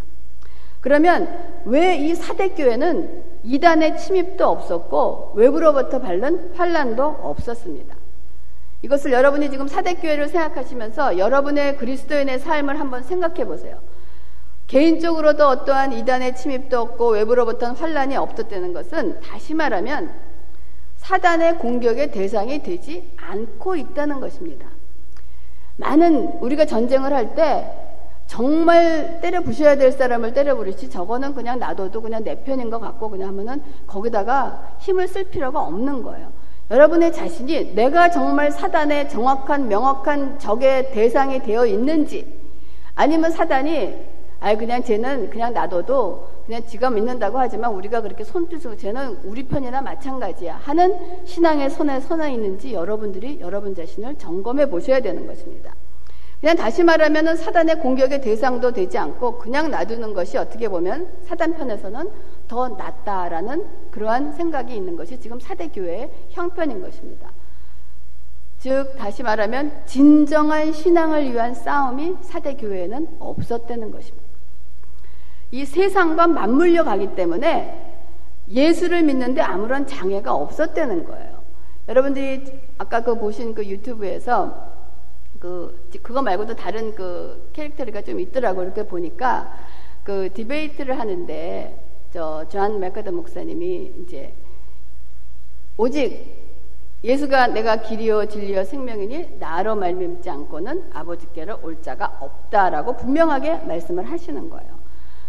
그러면 0.81 1.29
왜 1.67 1.99
이 1.99 2.15
사대교회는 2.15 3.25
이단의 3.43 3.99
침입도 3.99 4.47
없었고 4.47 5.33
외부로부터 5.35 6.01
받는 6.01 6.53
환란도 6.55 7.05
없었습니다. 7.23 8.04
이것을 8.85 9.13
여러분이 9.13 9.51
지금 9.51 9.67
사대교회를 9.67 10.29
생각하시면서 10.29 11.17
여러분의 11.17 11.79
그리스도인의 11.79 12.39
삶을 12.39 12.79
한번 12.79 13.03
생각해 13.03 13.47
보세요. 13.47 13.79
개인적으로도 14.67 15.47
어떠한 15.47 15.95
이단의 15.95 16.37
침입도 16.37 16.79
없고 16.79 17.13
외부로부터는 17.13 17.77
환란이 17.77 18.17
없었다는 18.17 18.75
것은 18.75 19.21
다시 19.21 19.55
말하면 19.55 20.13
사단의 20.97 21.59
공격의 21.59 22.13
대상이 22.13 22.63
되지 22.63 23.15
않고 23.17 23.77
있다는 23.77 24.21
것입니다. 24.21 24.67
많은 25.77 26.39
우리가 26.41 26.67
전쟁을 26.67 27.13
할 27.13 27.35
때 27.35 27.81
정말 28.27 29.21
때려 29.21 29.41
부셔야 29.43 29.77
될 29.77 29.93
사람을 29.93 30.33
때려 30.35 30.57
부르지 30.57 30.91
저거는 30.91 31.35
그냥 31.35 31.59
놔둬도 31.59 32.03
그냥 32.03 32.23
내 32.25 32.43
편인 32.43 32.71
것 32.71 32.81
같고 32.81 33.11
그냥 33.11 33.29
하면은 33.29 33.63
거기다가 33.87 34.77
힘을 34.81 35.09
쓸 35.09 35.25
필요가 35.25 35.63
없는 35.63 36.03
거예요. 36.03 36.33
여러분의 36.71 37.13
자신이 37.13 37.75
내가 37.75 38.11
정말 38.11 38.51
사단의 38.51 39.11
정확한 39.11 39.69
명확한 39.69 40.39
적의 40.39 40.93
대상이 40.93 41.41
되어 41.41 41.67
있는지 41.67 42.27
아니면 42.95 43.31
사단이 43.31 43.95
아 44.41 44.55
그냥 44.57 44.83
쟤는 44.83 45.31
그냥 45.31 45.53
놔둬도 45.53 46.35
그냥 46.47 46.67
지가 46.67 46.91
믿는다고 46.91 47.39
하지만 47.39 47.73
우리가 47.73 48.01
그렇게 48.03 48.25
손짓으로 48.25 48.77
쟤는 48.77 49.19
우리 49.25 49.47
편이나 49.47 49.81
마찬가지야 49.83 50.61
하는 50.63 51.25
신앙의 51.25 51.71
손에 51.71 52.01
선에 52.01 52.33
있는지 52.33 52.73
여러분들이 52.73 53.41
여러분 53.41 53.75
자신을 53.75 54.17
점검해 54.17 54.69
보셔야 54.69 55.01
되는 55.01 55.27
것입니다. 55.27 55.75
그냥 56.41 56.57
다시 56.57 56.83
말하면 56.83 57.37
사단의 57.37 57.81
공격의 57.81 58.21
대상도 58.21 58.73
되지 58.73 58.99
않고 58.99 59.39
그냥 59.39 59.71
놔두는 59.71 60.13
것이 60.15 60.37
어떻게 60.37 60.69
보면 60.69 61.09
사단 61.27 61.55
편에서는 61.55 62.11
더 62.49 62.69
낫다라는 62.69 63.65
그러한 63.91 64.33
생각이 64.33 64.75
있는 64.75 64.97
것이 64.97 65.19
지금 65.21 65.41
사대교회의 65.41 66.11
형편인 66.31 66.83
것입니다. 66.83 67.31
즉, 68.59 68.95
다시 68.97 69.23
말하면 69.23 69.85
진정한 69.85 70.73
신앙을 70.73 71.31
위한 71.33 71.55
싸움이 71.55 72.17
사대교회에는 72.23 73.17
없었다는 73.19 73.91
것입니다. 73.91 74.25
이 75.51 75.65
세상과 75.65 76.29
맞물려 76.29 76.83
가기 76.83 77.15
때문에 77.15 77.95
예수를 78.49 79.03
믿는데 79.03 79.41
아무런 79.41 79.87
장애가 79.87 80.35
없었다는 80.35 81.05
거예요. 81.05 81.43
여러분들이 81.89 82.61
아까 82.79 83.03
그 83.03 83.19
보신 83.19 83.55
그 83.55 83.67
유튜브에서 83.67 84.73
그, 85.39 85.84
그거 86.03 86.23
말고도 86.23 86.57
다른 86.57 86.95
그 86.95 87.51
캐릭터가 87.53 88.03
좀 88.03 88.21
있더라고요. 88.21 88.65
이렇게 88.67 88.87
보니까 88.87 89.53
그 90.03 90.31
debate를 90.33 90.99
하는데 90.99 91.81
저 92.13 92.45
존 92.49 92.79
맥카더 92.81 93.11
목사님이 93.13 93.93
이제 94.03 94.33
오직 95.77 96.45
예수가 97.03 97.49
내가 97.49 97.77
길이요 97.83 98.27
진리요 98.27 98.65
생명이니 98.65 99.39
나로 99.41 99.75
말미암지 99.75 100.31
않고는 100.31 100.91
아버지께로 100.93 101.59
올 101.63 101.83
자가 101.83 102.17
없다라고 102.21 102.97
분명하게 102.97 103.57
말씀을 103.67 104.11
하시는 104.11 104.49
거예요. 104.49 104.75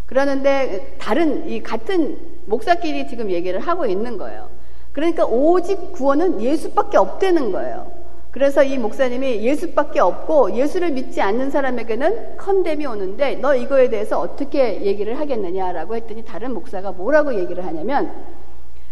그러는데 0.06 0.96
다른 1.00 1.50
이 1.50 1.62
같은 1.64 2.18
목사끼리 2.46 3.08
지금 3.08 3.32
얘기를 3.32 3.60
하고 3.60 3.86
있는 3.88 4.18
거예요. 4.18 4.50
그러니까 4.94 5.26
오직 5.26 5.92
구원은 5.94 6.42
예수밖에 6.42 6.98
없다는 6.98 7.52
거예요. 7.52 7.92
그래서 8.36 8.64
이 8.64 8.78
목사님이 8.78 9.46
예수밖에 9.46 10.02
없고 10.02 10.58
예수를 10.58 10.92
믿지 10.92 11.22
않는 11.22 11.52
사람에게는 11.52 12.36
컨뎀이 12.36 12.86
오는데 12.86 13.38
너 13.38 13.56
이거에 13.56 13.90
대해서 13.90 14.20
어떻게 14.20 14.82
얘기를 14.82 15.18
하겠느냐라고 15.18 15.96
했더니 15.96 16.26
다른 16.26 16.54
목사가 16.54 16.92
뭐라고 16.92 17.40
얘기를 17.40 17.66
하냐면 17.66 18.12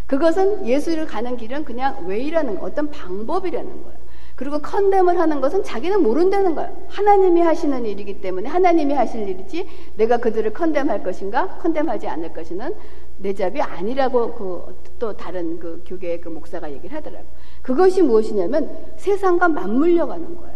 그것은 0.07 0.65
예수를 0.65 1.07
가는 1.07 1.35
길은 1.35 1.65
그냥 1.65 2.05
왜이라는 2.07 2.57
거, 2.57 2.67
어떤 2.67 2.89
방법이라는 2.89 3.69
거예요. 3.83 3.97
그리고 4.37 4.59
컨뎀을 4.59 5.19
하는 5.19 5.41
것은 5.41 5.65
자기는 5.65 6.01
모른다는 6.01 6.55
거예요. 6.55 6.77
하나님이 6.87 7.41
하시는 7.41 7.85
일이기 7.85 8.21
때문에 8.21 8.47
하나님이 8.47 8.93
하실 8.93 9.27
일이지 9.27 9.67
내가 9.97 10.19
그들을 10.19 10.53
컨뎀할 10.53 11.03
것인가 11.03 11.57
컨뎀하지 11.57 12.07
않을 12.07 12.31
것이는 12.31 12.73
내 13.17 13.33
잡이 13.33 13.61
아니라고 13.61 14.35
그 14.35 14.93
또 15.03 15.11
다른 15.11 15.59
그 15.59 15.83
교계의 15.85 16.21
그 16.21 16.29
목사가 16.29 16.71
얘기를 16.71 16.95
하더라고요. 16.95 17.27
그것이 17.63 18.03
무엇이냐면 18.03 18.69
세상과 18.97 19.47
맞물려 19.47 20.05
가는 20.05 20.35
거예요. 20.35 20.53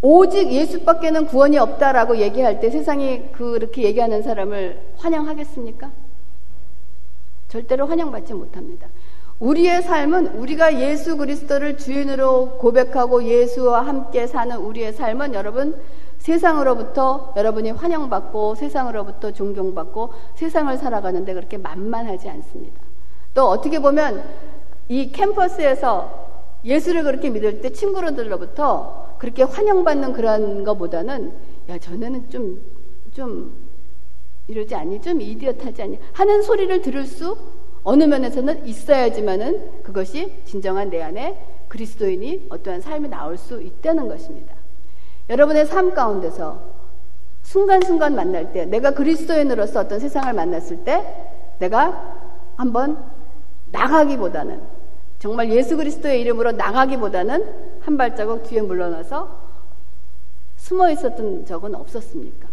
오직 0.00 0.50
예수밖에는 0.50 1.26
구원이 1.26 1.58
없다라고 1.58 2.18
얘기할 2.18 2.60
때 2.60 2.70
세상이 2.70 3.32
그렇게 3.32 3.82
얘기하는 3.82 4.22
사람을 4.22 4.80
환영하겠습니까? 4.96 5.90
절대로 7.48 7.86
환영받지 7.86 8.34
못합니다. 8.34 8.88
우리의 9.40 9.82
삶은 9.82 10.38
우리가 10.38 10.80
예수 10.80 11.16
그리스도를 11.16 11.78
주인으로 11.78 12.58
고백하고 12.58 13.24
예수와 13.24 13.86
함께 13.86 14.26
사는 14.26 14.56
우리의 14.56 14.92
삶은 14.92 15.34
여러분 15.34 15.80
세상으로부터 16.18 17.32
여러분이 17.36 17.70
환영받고 17.70 18.56
세상으로부터 18.56 19.32
존경받고 19.32 20.12
세상을 20.34 20.76
살아가는데 20.76 21.34
그렇게 21.34 21.56
만만하지 21.56 22.28
않습니다. 22.28 22.80
또 23.34 23.48
어떻게 23.48 23.78
보면 23.78 24.24
이 24.88 25.12
캠퍼스에서 25.12 26.28
예수를 26.64 27.04
그렇게 27.04 27.30
믿을 27.30 27.60
때 27.60 27.70
친구들로부터 27.70 29.16
그렇게 29.18 29.42
환영받는 29.42 30.12
그런 30.12 30.64
것보다는 30.64 31.32
야 31.68 31.78
전에는 31.78 32.30
좀 32.30 32.78
좀 33.18 33.52
이러지 34.46 34.76
않니 34.76 35.02
좀 35.02 35.20
이디엇하지 35.20 35.82
않니 35.82 35.98
하는 36.12 36.42
소리를 36.42 36.80
들을 36.82 37.04
수 37.04 37.36
어느 37.82 38.04
면에서는 38.04 38.64
있어야지만은 38.64 39.82
그것이 39.82 40.40
진정한 40.44 40.88
내 40.88 41.02
안에 41.02 41.36
그리스도인이 41.66 42.46
어떠한 42.48 42.80
삶이 42.80 43.08
나올 43.08 43.36
수 43.36 43.60
있다는 43.60 44.06
것입니다. 44.06 44.54
여러분의 45.28 45.66
삶 45.66 45.94
가운데서 45.94 46.62
순간순간 47.42 48.14
만날 48.14 48.52
때 48.52 48.64
내가 48.66 48.92
그리스도인으로서 48.92 49.80
어떤 49.80 49.98
세상을 49.98 50.32
만났을 50.32 50.84
때 50.84 51.02
내가 51.58 52.16
한번 52.56 53.02
나가기보다는 53.72 54.60
정말 55.18 55.50
예수 55.50 55.76
그리스도의 55.76 56.20
이름으로 56.20 56.52
나가기보다는 56.52 57.44
한 57.80 57.96
발자국 57.96 58.44
뒤에 58.44 58.60
물러나서 58.60 59.36
숨어 60.56 60.90
있었던 60.90 61.44
적은 61.46 61.74
없었습니까? 61.74 62.48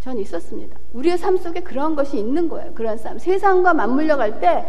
전 0.00 0.18
있었습니다. 0.18 0.76
우리의 0.92 1.16
삶 1.16 1.38
속에 1.38 1.60
그런 1.60 1.94
것이 1.96 2.18
있는 2.18 2.48
거예요. 2.48 2.72
그런 2.74 2.98
삶. 2.98 3.18
세상과 3.18 3.74
맞물려 3.74 4.16
갈 4.16 4.40
때 4.40 4.64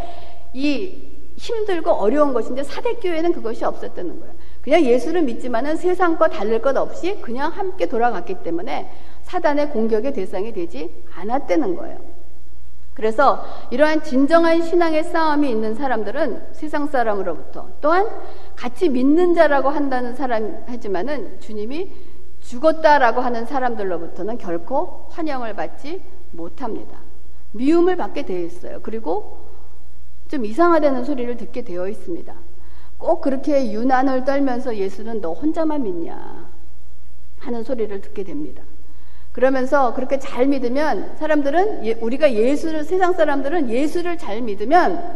이 0.56 1.12
힘들고 1.36 1.92
어려운 1.92 2.34
것인데 2.34 2.64
사대교회는 2.64 3.34
그것이 3.34 3.66
없었다는 3.66 4.22
거예요. 4.22 4.34
그냥 4.62 4.82
예수를 4.84 5.22
믿지만은 5.24 5.76
세상과 5.76 6.30
다를 6.30 6.62
것 6.62 6.78
없이 6.78 7.20
그냥 7.22 7.52
함께 7.52 7.88
돌아갔기 7.88 8.36
때문에 8.42 8.90
사단의 9.24 9.72
공격의 9.72 10.14
대상이 10.14 10.54
되지 10.54 10.90
않았다는 11.14 11.76
거예요. 11.76 12.00
그래서 12.96 13.46
이러한 13.72 14.04
진정한 14.04 14.62
신앙의 14.64 15.04
싸움이 15.04 15.50
있는 15.50 15.76
사람들은 15.76 16.54
세상 16.54 16.88
사람으로부터 16.88 17.70
또한 17.82 18.08
같이 18.56 18.90
믿는 18.90 19.36
자라고 19.36 19.70
한다는 19.70 20.16
사람 20.16 20.64
하지만은 20.66 21.40
주님이 21.42 21.92
죽었다라고 22.40 23.22
하는 23.22 23.46
사람들로부터는 23.46 24.38
결코 24.38 25.08
환영을 25.10 25.54
받지 25.56 26.02
못합니다. 26.32 27.00
미움을 27.52 27.98
받게 27.98 28.24
되어 28.24 28.40
있어요. 28.46 28.80
그리고 28.82 29.40
좀 30.30 30.46
이상하다는 30.46 31.04
소리를 31.04 31.36
듣게 31.38 31.64
되어 31.64 31.90
있습니다. 31.90 32.34
꼭 32.98 33.22
그렇게 33.22 33.72
유난을 33.74 34.24
떨면서 34.24 34.78
예수는 34.78 35.20
너 35.20 35.34
혼자만 35.34 35.84
믿냐 35.84 36.50
하는 37.40 37.64
소리를 37.64 38.00
듣게 38.02 38.24
됩니다. 38.24 38.64
그러면서 39.36 39.94
그렇게 39.94 40.18
잘 40.18 40.48
믿으면 40.48 41.18
사람들은 41.20 41.86
예, 41.86 41.94
우리가 41.96 42.32
예수를 42.32 42.86
세상 42.86 43.12
사람들은 43.12 43.70
예수를 43.70 44.18
잘 44.18 44.42
믿으면 44.42 45.14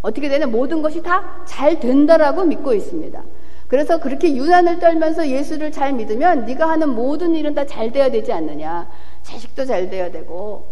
어떻게 0.00 0.30
되는 0.30 0.50
모든 0.50 0.80
것이 0.80 1.02
다 1.02 1.44
잘 1.44 1.78
된다라고 1.78 2.44
믿고 2.44 2.72
있습니다. 2.72 3.22
그래서 3.66 4.00
그렇게 4.00 4.34
유난을 4.34 4.78
떨면서 4.78 5.28
예수를 5.28 5.70
잘 5.70 5.92
믿으면 5.92 6.46
네가 6.46 6.66
하는 6.66 6.94
모든 6.94 7.34
일은 7.34 7.54
다 7.54 7.66
잘 7.66 7.92
돼야 7.92 8.10
되지 8.10 8.32
않느냐. 8.32 8.88
자식도 9.22 9.66
잘 9.66 9.90
돼야 9.90 10.10
되고 10.10 10.64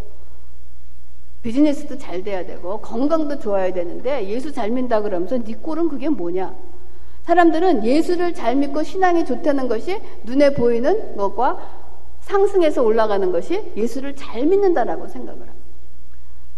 비즈니스도 1.43 1.99
잘 1.99 2.23
돼야 2.23 2.47
되고 2.47 2.79
건강도 2.81 3.37
좋아야 3.37 3.71
되는데 3.73 4.27
예수 4.27 4.51
잘 4.51 4.71
믿다 4.71 5.01
그러면서 5.01 5.37
네 5.37 5.53
꼴은 5.53 5.89
그게 5.89 6.09
뭐냐? 6.09 6.51
사람들은 7.25 7.85
예수를 7.85 8.33
잘 8.33 8.55
믿고 8.55 8.81
신앙이 8.81 9.23
좋다는 9.23 9.67
것이 9.67 9.99
눈에 10.23 10.55
보이는 10.55 11.15
것과 11.15 11.85
상승해서 12.27 12.83
올라가는 12.83 13.31
것이 13.31 13.71
예수를 13.77 14.15
잘 14.15 14.45
믿는다라고 14.45 15.07
생각을 15.07 15.39
합니다. 15.39 15.57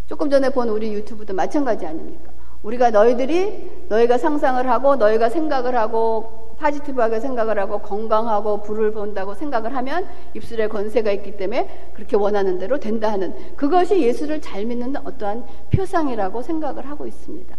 조금 0.07 0.29
전에 0.29 0.49
본 0.49 0.69
우리 0.69 0.91
유튜브도 0.93 1.35
마찬가지 1.35 1.85
아닙니까? 1.85 2.31
우리가 2.63 2.89
너희들이 2.89 3.85
너희가 3.87 4.17
상상을 4.17 4.67
하고 4.67 4.95
너희가 4.95 5.29
생각을 5.29 5.75
하고 5.75 6.55
파지티브하게 6.57 7.19
생각을 7.19 7.57
하고 7.59 7.79
건강하고 7.79 8.63
불을 8.63 8.91
본다고 8.91 9.35
생각을 9.35 9.75
하면 9.75 10.07
입술에 10.33 10.67
건세가 10.67 11.11
있기 11.11 11.37
때문에 11.37 11.91
그렇게 11.93 12.17
원하는 12.17 12.57
대로 12.57 12.79
된다 12.79 13.11
하는 13.11 13.33
그것이 13.55 14.01
예수를 14.01 14.41
잘 14.41 14.65
믿는 14.65 14.97
어떠한 14.97 15.45
표상이라고 15.71 16.41
생각을 16.41 16.89
하고 16.89 17.05
있습니다. 17.05 17.55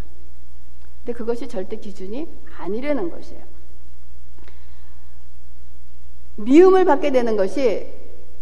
근데 0.98 1.16
그것이 1.16 1.48
절대 1.48 1.76
기준이 1.76 2.28
아니라는 2.58 3.10
것이에요. 3.10 3.42
미움을 6.36 6.84
받게 6.84 7.12
되는 7.12 7.36
것이 7.36 7.99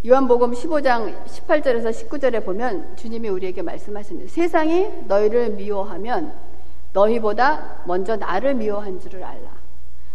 요한복음 0.09 0.53
15장 0.53 1.23
18절에서 1.27 1.91
19절에 1.91 2.43
보면 2.43 2.97
주님이 2.97 3.29
우리에게 3.29 3.61
말씀하십니다. 3.61 4.33
세상이 4.33 5.05
너희를 5.07 5.51
미워하면 5.51 6.33
너희보다 6.95 7.83
먼저 7.85 8.17
나를 8.17 8.55
미워한 8.55 9.01
줄을 9.01 9.23
알라. 9.23 9.51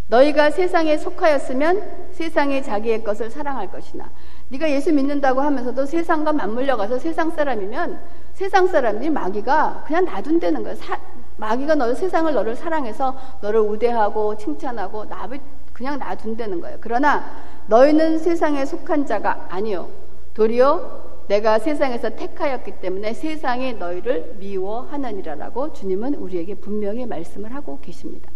너희가 0.07 0.50
세상에 0.50 0.97
속하였으면 0.97 2.09
세상이 2.11 2.63
자기의 2.63 3.03
것을 3.03 3.29
사랑할 3.29 3.70
것이나 3.70 4.09
네가 4.50 4.72
예수 4.72 4.91
믿는다고 4.91 5.41
하면서도 5.41 5.85
세상과 5.85 6.33
맞물려 6.33 6.75
가서 6.75 6.98
세상 6.98 7.29
사람이면 7.29 8.00
세상 8.33 8.65
사람들이 8.65 9.11
마귀가 9.11 9.83
그냥 9.85 10.05
놔둔다는 10.05 10.63
거야. 10.63 10.74
사, 10.74 10.98
마귀가 11.37 11.75
너 11.75 11.94
세상을 11.94 12.33
너를 12.33 12.55
사랑해서 12.55 13.15
너를 13.41 13.59
우대하고 13.59 14.37
칭찬하고 14.37 15.05
나를 15.05 15.39
그냥 15.72 16.00
놔둔다는 16.00 16.61
거예요. 16.61 16.77
그러나 16.81 17.24
너희는 17.67 18.19
세상에 18.19 18.65
속한 18.65 19.05
자가 19.05 19.47
아니요. 19.49 19.89
도리어 20.33 21.03
내가 21.27 21.59
세상에서 21.59 22.11
택하였기 22.11 22.79
때문에 22.81 23.13
세상이 23.13 23.73
너희를 23.73 24.35
미워하느니라라고 24.39 25.73
주님은 25.73 26.15
우리에게 26.15 26.55
분명히 26.55 27.05
말씀을 27.05 27.55
하고 27.55 27.79
계십니다. 27.81 28.29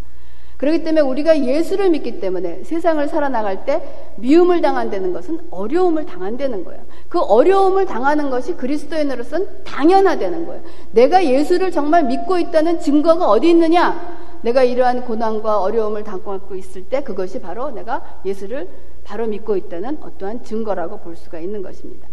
그렇기 0.57 0.83
때문에 0.83 1.01
우리가 1.01 1.45
예수를 1.45 1.91
믿기 1.91 2.19
때문에 2.19 2.63
세상을 2.63 3.07
살아나갈 3.07 3.65
때 3.65 3.83
미움을 4.17 4.61
당한다는 4.61 5.13
것은 5.13 5.39
어려움을 5.51 6.05
당한다는 6.07 6.63
거예요. 6.63 6.81
그 7.09 7.19
어려움을 7.19 7.85
당하는 7.85 8.31
것이 8.31 8.55
그리스도인으로서는 8.55 9.63
당연하다는 9.63 10.47
거예요. 10.47 10.63
내가 10.91 11.23
예수를 11.23 11.71
정말 11.71 12.05
믿고 12.05 12.39
있다는 12.39 12.79
증거가 12.79 13.29
어디 13.29 13.49
있느냐? 13.51 14.17
내가 14.41 14.63
이러한 14.63 15.05
고난과 15.05 15.61
어려움을 15.61 16.03
당고 16.03 16.55
있을 16.55 16.85
때 16.85 17.03
그것이 17.03 17.39
바로 17.39 17.69
내가 17.69 18.01
예수를 18.25 18.67
바로 19.07 19.25
믿고 19.25 19.55
있다는 19.55 19.99
어떠한 20.03 20.43
증거라고 20.43 20.99
볼 20.99 21.15
수가 21.15 21.39
있는 21.39 21.61
것입니다. 21.61 22.09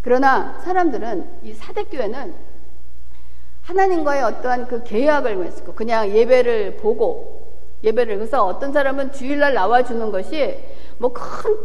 그러나 0.00 0.58
사람들은 0.60 1.40
이 1.42 1.52
사대교회는 1.52 2.34
하나님과의 3.62 4.22
어떠한 4.22 4.66
그 4.66 4.82
계약을 4.84 5.36
맺고 5.36 5.74
그냥 5.74 6.08
예배를 6.10 6.78
보고 6.78 7.42
예배를 7.82 8.16
그래서 8.16 8.44
어떤 8.46 8.72
사람은 8.72 9.12
주일날 9.12 9.52
나와주는 9.52 10.10
것이 10.10 10.58
뭐 10.98 11.12
큰 11.12 11.56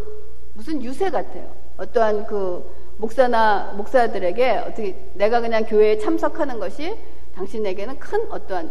무슨 0.53 0.83
유세 0.83 1.09
같아요. 1.09 1.49
어떠한 1.77 2.27
그 2.27 2.69
목사나 2.97 3.73
목사들에게 3.77 4.57
어떻게 4.57 4.93
내가 5.13 5.39
그냥 5.39 5.63
교회에 5.63 5.97
참석하는 5.99 6.59
것이 6.59 6.97
당신에게는 7.33 7.97
큰 7.99 8.29
어떠한 8.29 8.69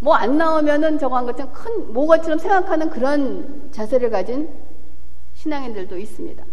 뭐 0.00 0.14
안 0.14 0.36
나오면은 0.36 0.98
저거 0.98 1.16
한 1.16 1.24
것처럼 1.24 1.50
큰 1.54 1.92
모가처럼 1.94 2.38
생각하는 2.38 2.90
그런 2.90 3.70
자세를 3.72 4.10
가진 4.10 4.50
신앙인들도 5.40 5.96
있습니다. 5.96 6.44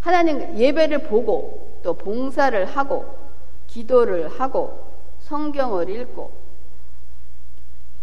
하나님 0.00 0.56
예배를 0.56 1.04
보고 1.04 1.80
또 1.82 1.94
봉사를 1.94 2.64
하고 2.64 3.04
기도를 3.66 4.28
하고 4.28 4.86
성경을 5.20 5.88
읽고 5.90 6.30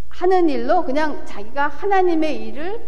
하는 0.10 0.50
일로 0.50 0.84
그냥 0.84 1.26
자기가 1.26 1.68
하나님의 1.68 2.46
일을 2.48 2.82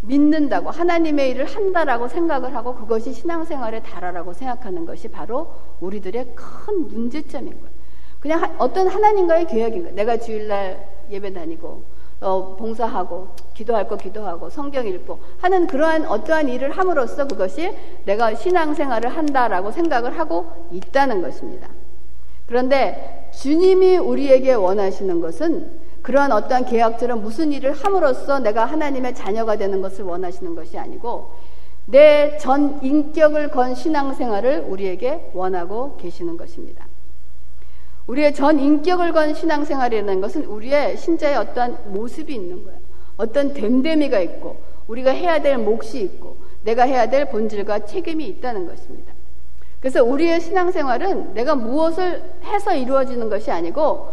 믿는다고 0.00 0.70
하나님의 0.70 1.30
일을 1.30 1.46
한다라고 1.46 2.08
생각을 2.08 2.54
하고 2.54 2.74
그것이 2.74 3.12
신앙생활의 3.12 3.82
달아라고 3.84 4.32
생각하는 4.32 4.84
것이 4.84 5.08
바로 5.08 5.54
우리들의 5.80 6.34
큰 6.34 6.88
문제점인 6.88 7.52
거예요. 7.52 7.74
그냥 8.20 8.56
어떤 8.58 8.88
하나님과의 8.88 9.46
계약인 9.46 9.82
거예요. 9.82 9.94
내가 9.94 10.18
주일날 10.18 10.86
예배 11.10 11.32
다니고 11.32 11.84
어, 12.20 12.56
봉사하고 12.56 13.28
기도할 13.54 13.88
거 13.88 13.96
기도하고 13.96 14.50
성경 14.50 14.86
읽고 14.86 15.18
하는 15.40 15.66
그러한 15.66 16.06
어떠한 16.06 16.48
일을 16.48 16.70
함으로써 16.70 17.26
그것이 17.26 17.72
내가 18.04 18.34
신앙생활을 18.34 19.10
한다라고 19.10 19.70
생각을 19.70 20.18
하고 20.18 20.46
있다는 20.72 21.22
것입니다. 21.22 21.68
그런데 22.46 23.30
주님이 23.32 23.98
우리에게 23.98 24.54
원하시는 24.54 25.20
것은 25.20 25.84
그러한 26.02 26.32
어떠한 26.32 26.66
계약처럼 26.66 27.22
무슨 27.22 27.52
일을 27.52 27.72
함으로써 27.72 28.38
내가 28.38 28.64
하나님의 28.66 29.14
자녀가 29.14 29.56
되는 29.56 29.80
것을 29.80 30.04
원하시는 30.04 30.54
것이 30.54 30.78
아니고 30.78 31.32
내 31.86 32.38
전 32.40 32.82
인격을 32.82 33.48
건 33.48 33.74
신앙생활을 33.74 34.66
우리에게 34.68 35.30
원하고 35.34 35.96
계시는 35.96 36.36
것입니다. 36.36 36.86
우리의 38.06 38.34
전 38.34 38.60
인격을 38.60 39.12
건 39.12 39.34
신앙생활이라는 39.34 40.20
것은 40.20 40.44
우리의 40.44 40.96
신자의 40.96 41.36
어떠한 41.36 41.78
모습이 41.86 42.34
있는 42.34 42.64
거예요. 42.64 42.78
어떤 43.16 43.54
됨됨이가 43.54 44.20
있고 44.20 44.56
우리가 44.88 45.10
해야 45.10 45.40
될 45.40 45.58
몫이 45.58 46.00
있고 46.00 46.36
내가 46.62 46.84
해야 46.84 47.08
될 47.08 47.30
본질과 47.30 47.86
책임이 47.86 48.26
있다는 48.26 48.66
것입니다. 48.66 49.12
그래서 49.80 50.02
우리의 50.02 50.40
신앙생활은 50.40 51.34
내가 51.34 51.54
무엇을 51.54 52.22
해서 52.44 52.74
이루어지는 52.74 53.28
것이 53.28 53.50
아니고 53.50 54.12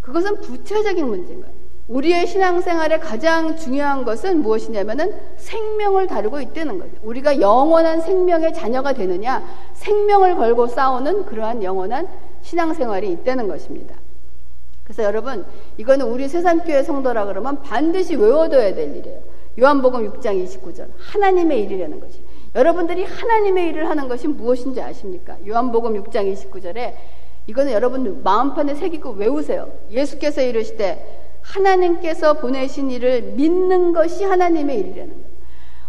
그것은 0.00 0.40
부차적인 0.40 1.06
문제인 1.06 1.40
거예요. 1.40 1.62
우리의 1.88 2.26
신앙생활에 2.26 2.98
가장 2.98 3.56
중요한 3.56 4.04
것은 4.04 4.42
무엇이냐면은 4.42 5.14
생명을 5.36 6.06
다루고 6.06 6.40
있다는 6.40 6.78
거죠. 6.78 6.92
우리가 7.02 7.40
영원한 7.40 8.00
생명의 8.00 8.54
자녀가 8.54 8.92
되느냐, 8.92 9.44
생명을 9.74 10.36
걸고 10.36 10.68
싸우는 10.68 11.26
그러한 11.26 11.62
영원한 11.62 12.08
신앙생활이 12.42 13.10
있다는 13.10 13.48
것입니다. 13.48 13.94
그래서 14.84 15.04
여러분, 15.04 15.44
이거는 15.76 16.06
우리 16.06 16.28
세상교회 16.28 16.82
성도라 16.82 17.26
그러면 17.26 17.62
반드시 17.62 18.16
외워둬야 18.16 18.74
될 18.74 18.96
일이에요. 18.96 19.20
요한복음 19.58 20.10
6장 20.12 20.44
29절. 20.44 20.88
하나님의 20.98 21.62
일이라는 21.64 22.00
것이. 22.00 22.22
여러분들이 22.54 23.04
하나님의 23.04 23.68
일을 23.68 23.88
하는 23.88 24.08
것이 24.08 24.28
무엇인지 24.28 24.80
아십니까? 24.80 25.36
요한복음 25.46 26.02
6장 26.02 26.32
29절에 26.32 26.94
이거는 27.46 27.72
여러분 27.72 28.22
마음판에 28.22 28.74
새기고 28.74 29.12
외우세요. 29.12 29.72
예수께서 29.90 30.42
이르시되 30.42 31.38
하나님께서 31.42 32.34
보내신 32.34 32.90
일을 32.90 33.22
믿는 33.22 33.92
것이 33.92 34.24
하나님의 34.24 34.78
일이라는 34.78 35.12
거예요. 35.12 35.32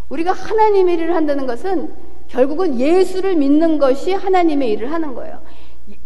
우리가 0.10 0.32
하나님의 0.32 0.96
일을 0.96 1.16
한다는 1.16 1.46
것은 1.48 1.94
결국은 2.28 2.80
예수를 2.80 3.36
믿는 3.36 3.78
것이 3.78 4.14
하나님의 4.14 4.72
일을 4.72 4.92
하는 4.92 5.14
거예요. 5.14 5.42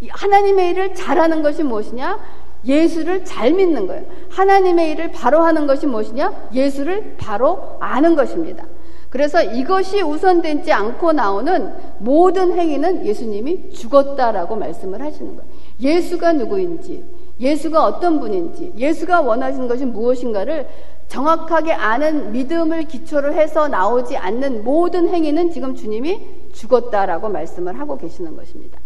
하나님의 0.10 0.72
일을 0.72 0.96
잘하는 0.96 1.42
것이 1.42 1.64
무엇이냐? 1.64 2.20
예수를 2.66 3.26
잘 3.26 3.54
믿는 3.54 3.88
거예요. 3.88 4.04
하나님의 4.30 4.92
일을 4.92 5.12
바로 5.12 5.42
하는 5.42 5.68
것이 5.68 5.86
무엇이냐? 5.88 6.50
예수를 6.54 7.16
바로 7.18 7.78
아는 7.80 8.16
것입니다. 8.16 8.66
그래서 9.10 9.42
이것이 9.42 10.02
우선되지 10.02 10.72
않고 10.72 11.14
나오는 11.14 11.74
모든 12.00 12.58
행위는 12.58 13.06
예수님이 13.06 13.72
죽었다라고 13.72 14.56
말씀을 14.58 15.02
하시는 15.02 15.36
거예요. 15.36 15.50
예수가 15.80 16.34
누구인지, 16.34 17.06
예수가 17.40 17.84
어떤 17.84 18.20
분인지, 18.20 18.74
예수가 18.76 19.22
원하시는 19.22 19.68
것이 19.68 19.86
무엇인가를 19.86 20.68
정확하게 21.08 21.72
아는 21.72 22.34
믿음을 22.34 22.84
기초로 22.84 23.34
해서 23.34 23.70
나오지 23.70 24.18
않는 24.18 24.66
모든 24.66 25.08
행위는 25.08 25.52
지금 25.52 25.74
주님이 25.74 26.52
죽었다라고 26.52 27.30
말씀을 27.30 27.80
하고 27.80 27.98
계시는 27.98 28.36
것입니다. 28.36 28.80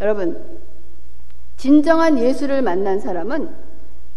여러분, 0.00 0.60
진정한 1.56 2.18
예수를 2.18 2.62
만난 2.62 3.00
사람은 3.00 3.48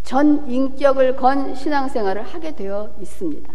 전 0.04 0.50
인격을 0.50 1.16
건 1.16 1.56
신앙생활을 1.56 2.24
하게 2.24 2.56
되어 2.56 2.94
있습니다. 3.00 3.54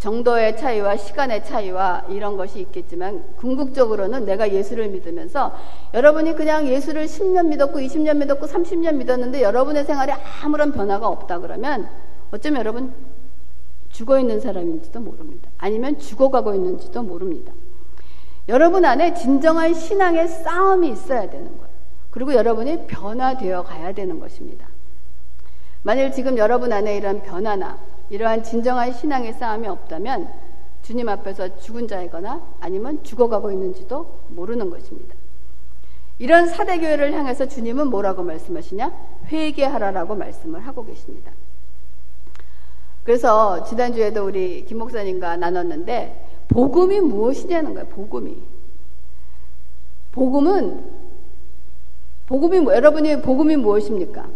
정도의 0.00 0.56
차이와 0.56 0.96
시간의 0.96 1.44
차이와 1.44 2.06
이런 2.08 2.38
것이 2.38 2.60
있겠지만 2.60 3.22
궁극적으로는 3.36 4.24
내가 4.24 4.50
예수를 4.50 4.88
믿으면서 4.88 5.54
여러분이 5.92 6.34
그냥 6.36 6.66
예수를 6.66 7.04
10년 7.04 7.48
믿었고 7.48 7.78
20년 7.78 8.16
믿었고 8.16 8.46
30년 8.46 8.94
믿었는데 8.94 9.42
여러분의 9.42 9.84
생활에 9.84 10.14
아무런 10.42 10.72
변화가 10.72 11.06
없다 11.06 11.40
그러면 11.40 11.86
어쩌면 12.30 12.60
여러분 12.60 12.94
죽어 13.90 14.18
있는 14.18 14.40
사람인지도 14.40 15.00
모릅니다. 15.00 15.50
아니면 15.58 15.98
죽어가고 15.98 16.54
있는지도 16.54 17.02
모릅니다. 17.02 17.52
여러분 18.50 18.84
안에 18.84 19.14
진정한 19.14 19.72
신앙의 19.72 20.26
싸움이 20.26 20.90
있어야 20.90 21.30
되는 21.30 21.46
거예요. 21.56 21.70
그리고 22.10 22.34
여러분이 22.34 22.88
변화되어 22.88 23.62
가야 23.62 23.92
되는 23.92 24.18
것입니다. 24.18 24.66
만일 25.84 26.10
지금 26.10 26.36
여러분 26.36 26.72
안에 26.72 26.96
이런 26.96 27.22
변화나 27.22 27.78
이러한 28.08 28.42
진정한 28.42 28.92
신앙의 28.92 29.34
싸움이 29.34 29.68
없다면 29.68 30.28
주님 30.82 31.08
앞에서 31.08 31.58
죽은 31.60 31.86
자이거나 31.86 32.42
아니면 32.58 33.04
죽어가고 33.04 33.52
있는지도 33.52 34.22
모르는 34.30 34.68
것입니다. 34.68 35.14
이런 36.18 36.48
사대교회를 36.48 37.12
향해서 37.12 37.46
주님은 37.46 37.86
뭐라고 37.86 38.24
말씀하시냐? 38.24 38.92
회개하라라고 39.26 40.16
말씀을 40.16 40.66
하고 40.66 40.84
계십니다. 40.84 41.30
그래서 43.04 43.62
지난주에도 43.62 44.26
우리 44.26 44.64
김 44.64 44.78
목사님과 44.78 45.36
나눴는데 45.36 46.29
복음이 46.50 47.00
무엇이냐는 47.00 47.74
거예요. 47.74 47.88
복음이. 47.88 48.36
복음은 50.12 51.00
복음이 52.26 52.60
뭐, 52.60 52.74
여러분이 52.74 53.22
복음이 53.22 53.56
무엇입니까? 53.56 54.28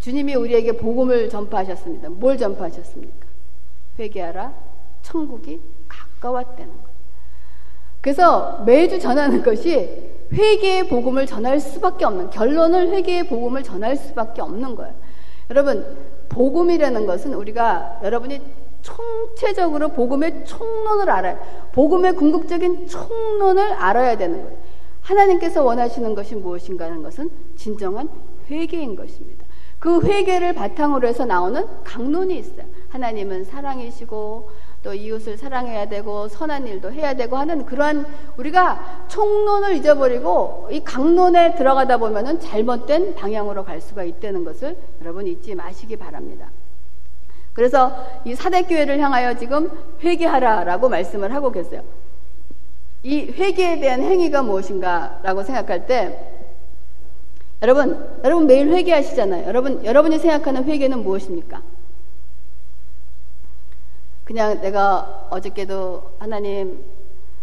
주님이 0.00 0.34
우리에게 0.34 0.72
복음을 0.72 1.28
전파하셨습니다. 1.28 2.08
뭘 2.10 2.36
전파하셨습니까? 2.36 3.26
회개하라. 3.98 4.52
천국이 5.02 5.60
가까웠다는 5.88 6.72
거예요. 6.72 6.92
그래서 8.00 8.62
매주 8.64 8.98
전하는 8.98 9.42
것이 9.42 10.10
회개의 10.32 10.88
복음을 10.88 11.26
전할 11.26 11.60
수밖에 11.60 12.04
없는 12.04 12.30
결론을 12.30 12.88
회개의 12.90 13.28
복음을 13.28 13.62
전할 13.62 13.96
수밖에 13.96 14.42
없는 14.42 14.74
거예요. 14.74 14.94
여러분 15.50 15.86
복음이라는 16.28 17.06
것은 17.06 17.34
우리가 17.34 18.00
여러분이 18.02 18.40
총체적으로 18.82 19.88
복음의 19.88 20.44
총론을 20.44 21.08
알아요. 21.08 21.38
복음의 21.72 22.14
궁극적인 22.16 22.86
총론을 22.86 23.72
알아야 23.72 24.16
되는 24.16 24.42
거예요. 24.42 24.58
하나님께서 25.00 25.64
원하시는 25.64 26.14
것이 26.14 26.34
무엇인가 26.34 26.86
하는 26.86 27.02
것은 27.02 27.30
진정한 27.56 28.08
회개인 28.50 28.96
것입니다. 28.96 29.44
그 29.78 30.00
회개를 30.00 30.54
바탕으로 30.54 31.08
해서 31.08 31.24
나오는 31.24 31.66
강론이 31.82 32.38
있어요. 32.38 32.66
하나님은 32.88 33.44
사랑이시고 33.44 34.50
또 34.82 34.94
이웃을 34.94 35.36
사랑해야 35.36 35.88
되고 35.88 36.28
선한 36.28 36.66
일도 36.66 36.92
해야 36.92 37.14
되고 37.14 37.36
하는 37.36 37.64
그러한 37.64 38.06
우리가 38.36 39.06
총론을 39.08 39.76
잊어버리고 39.76 40.68
이 40.70 40.84
강론에 40.84 41.54
들어가다 41.54 41.98
보면은 41.98 42.38
잘못된 42.38 43.14
방향으로 43.14 43.64
갈 43.64 43.80
수가 43.80 44.04
있다는 44.04 44.44
것을 44.44 44.76
여러분 45.00 45.26
잊지 45.26 45.54
마시기 45.54 45.96
바랍니다. 45.96 46.50
그래서 47.52 47.92
이 48.24 48.34
사대교회를 48.34 48.98
향하여 49.00 49.34
지금 49.34 49.70
회개하라라고 50.02 50.88
말씀을 50.88 51.34
하고 51.34 51.52
계세요. 51.52 51.82
이 53.02 53.30
회개에 53.30 53.80
대한 53.80 54.02
행위가 54.02 54.42
무엇인가라고 54.42 55.42
생각할 55.42 55.86
때 55.86 56.32
여러분, 57.62 58.20
여러분 58.24 58.46
매일 58.46 58.68
회개하시잖아요. 58.68 59.46
여러분, 59.46 59.84
여러분이 59.84 60.18
생각하는 60.18 60.64
회개는 60.64 61.02
무엇입니까? 61.04 61.62
그냥 64.24 64.60
내가 64.60 65.28
어저께도 65.30 66.16
하나님, 66.18 66.84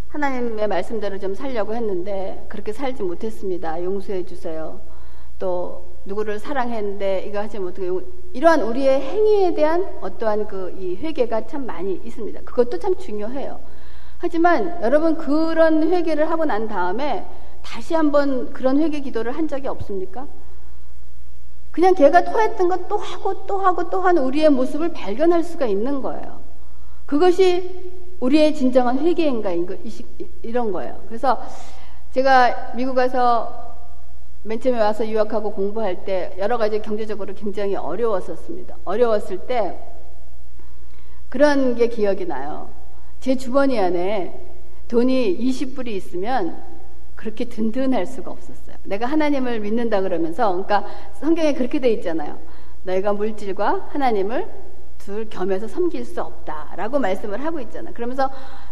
하나님의 0.10 0.68
말씀대로 0.68 1.20
좀 1.20 1.36
살려고 1.36 1.76
했는데 1.76 2.46
그렇게 2.50 2.74
살지 2.74 3.04
못했습니다. 3.04 3.82
용서해 3.84 4.26
주세요. 4.26 4.82
또 5.38 5.89
누구를 6.06 6.40
사랑했는데 6.40 7.26
이거 7.28 7.40
하지 7.40 7.60
못하고 7.60 8.02
이러한 8.34 8.62
우리의 8.62 9.02
행위에 9.02 9.54
대한 9.54 9.86
어떠한 10.02 10.48
그 10.48 10.72
이 10.80 10.96
회개가 10.96 11.48
참 11.48 11.66
많이 11.66 12.00
있습니다. 12.04 12.42
그것도 12.42 12.80
참 12.80 12.96
중요해요. 12.98 13.60
하지만 14.18 14.80
여러분 14.82 15.18
그런 15.18 15.84
회개를 15.92 16.30
하고 16.30 16.46
난 16.46 16.68
다음에 16.68 17.26
다시 17.64 17.94
한번 17.94 18.52
그런 18.54 18.80
회개 18.80 19.00
기도를 19.02 19.32
한 19.36 19.48
적이 19.48 19.68
없습니까? 19.68 20.28
그냥 21.72 21.94
걔가 21.96 22.24
토했던 22.24 22.68
것 22.68 22.88
또 22.88 22.98
하고 22.98 23.46
또 23.46 23.60
하고 23.60 23.90
또 23.90 24.02
하는 24.02 24.24
우리의 24.24 24.50
모습을 24.50 24.92
발견할 24.94 25.44
수가 25.44 25.66
있는 25.68 26.02
거예요. 26.02 26.40
그것이 27.06 27.94
우리의 28.20 28.54
진정한 28.56 29.00
회개인가 29.00 29.52
이런 30.42 30.72
거예요. 30.72 31.02
그래서 31.08 31.42
제가 32.12 32.74
미국 32.76 32.96
가서 32.96 33.69
맨 34.44 34.60
처음에 34.60 34.80
와서 34.80 35.08
유학하고 35.08 35.52
공부할 35.52 36.06
때 36.06 36.36
여러 36.38 36.58
가지 36.58 36.82
경제적으로 36.82 37.34
굉장히 37.34 37.76
어려웠었습니다. 37.76 38.78
어려웠을 38.86 39.40
때 39.40 39.78
그런 41.28 41.76
게 41.76 41.88
기억이 41.88 42.26
나요. 42.26 42.70
제 43.20 43.36
주머니 43.36 43.80
안에 43.80 44.40
돈이 44.88 45.38
20불이 45.38 45.90
있으면 45.90 46.64
그렇게 47.16 47.46
든든할 47.46 48.06
수가 48.06 48.32
없었어요. 48.32 48.78
내가 48.84 49.06
하나님을 49.06 49.60
믿는다 49.60 50.02
그러면서, 50.02 50.50
그러니까 50.52 50.86
성경에 51.20 51.54
그렇게 51.54 51.80
돼 51.80 51.92
있잖아요. 51.92 52.40
너희가 52.84 53.12
물질과 53.12 53.88
하나님을 53.90 54.48
둘 55.00 55.30
겸해서 55.30 55.68
섬길 55.68 56.06
수 56.06 56.22
없다라고 56.22 56.98
말씀을 57.00 57.44
하고 57.44 57.60
있잖아요. 57.60 57.94
그러면서 57.94 58.30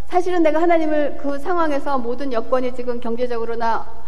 사실은 0.08 0.44
내가 0.44 0.62
하나님을 0.62 1.18
그 1.18 1.38
상황에서 1.38 1.98
모든 1.98 2.32
여건이 2.32 2.74
지금 2.74 3.02
경제적으로나 3.02 4.07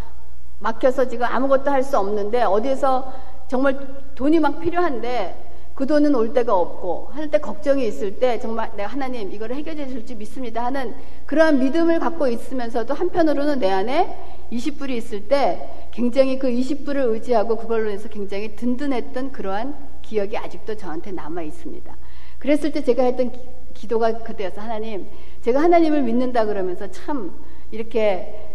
막혀서 0.59 1.07
지금 1.07 1.25
아무것도 1.25 1.69
할 1.71 1.83
수 1.83 1.97
없는데 1.97 2.43
어디에서 2.43 3.11
정말 3.47 3.79
돈이 4.15 4.39
막 4.39 4.59
필요한데 4.59 5.45
그 5.75 5.87
돈은 5.87 6.13
올 6.13 6.33
데가 6.33 6.53
없고 6.53 7.09
할 7.13 7.29
때 7.31 7.39
걱정이 7.39 7.87
있을 7.87 8.19
때 8.19 8.39
정말 8.39 8.69
내가 8.75 8.89
하나님 8.89 9.31
이걸 9.31 9.53
해결해 9.53 9.87
줄지 9.87 10.15
믿습니다 10.15 10.65
하는 10.65 10.93
그러한 11.25 11.59
믿음을 11.59 11.99
갖고 11.99 12.27
있으면서도 12.27 12.93
한편으로는 12.93 13.59
내 13.59 13.69
안에 13.69 14.17
20불이 14.51 14.89
있을 14.91 15.27
때 15.29 15.87
굉장히 15.91 16.37
그 16.37 16.49
20불을 16.49 17.11
의지하고 17.13 17.55
그걸로 17.57 17.89
해서 17.89 18.09
굉장히 18.09 18.55
든든했던 18.55 19.31
그러한 19.31 19.75
기억이 20.01 20.37
아직도 20.37 20.75
저한테 20.75 21.11
남아 21.11 21.43
있습니다. 21.43 21.95
그랬을 22.39 22.71
때 22.71 22.83
제가 22.83 23.03
했던 23.03 23.31
기, 23.73 23.87
도가 23.87 24.19
그때였어. 24.19 24.59
하나님, 24.61 25.07
제가 25.41 25.61
하나님을 25.61 26.01
믿는다 26.01 26.45
그러면서 26.45 26.89
참 26.91 27.33
이렇게 27.71 28.48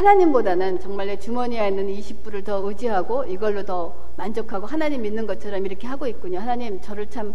하나님보다는 0.00 0.80
정말 0.80 1.08
내 1.08 1.18
주머니에 1.18 1.68
있는 1.68 1.86
20불을 1.88 2.42
더 2.42 2.66
의지하고 2.66 3.24
이걸로 3.24 3.64
더 3.64 3.94
만족하고 4.16 4.66
하나님 4.66 5.02
믿는 5.02 5.26
것처럼 5.26 5.66
이렇게 5.66 5.86
하고 5.86 6.06
있군요. 6.06 6.38
하나님 6.38 6.80
저를 6.80 7.10
참 7.10 7.34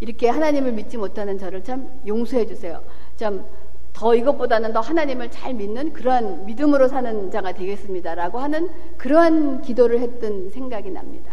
이렇게 0.00 0.28
하나님을 0.28 0.72
믿지 0.72 0.96
못하는 0.96 1.38
저를 1.38 1.62
참 1.62 1.88
용서해 2.06 2.46
주세요. 2.46 2.82
좀더 3.16 4.14
이것보다는 4.16 4.72
더 4.72 4.80
하나님을 4.80 5.30
잘 5.30 5.54
믿는 5.54 5.92
그러한 5.92 6.46
믿음으로 6.46 6.88
사는 6.88 7.30
자가 7.30 7.52
되겠습니다라고 7.52 8.40
하는 8.40 8.70
그러한 8.96 9.62
기도를 9.62 10.00
했던 10.00 10.50
생각이 10.50 10.90
납니다. 10.90 11.32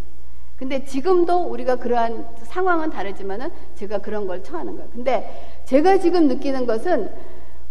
근데 0.58 0.86
지금도 0.86 1.46
우리가 1.46 1.78
그러한 1.78 2.28
상황은 2.44 2.92
다르지만은 2.92 3.50
제가 3.76 4.00
그런 4.00 4.28
걸 4.28 4.44
처하는 4.44 4.76
거예요. 4.76 4.90
근데 4.92 5.62
제가 5.66 5.98
지금 5.98 6.28
느끼는 6.28 6.68
것은 6.68 7.10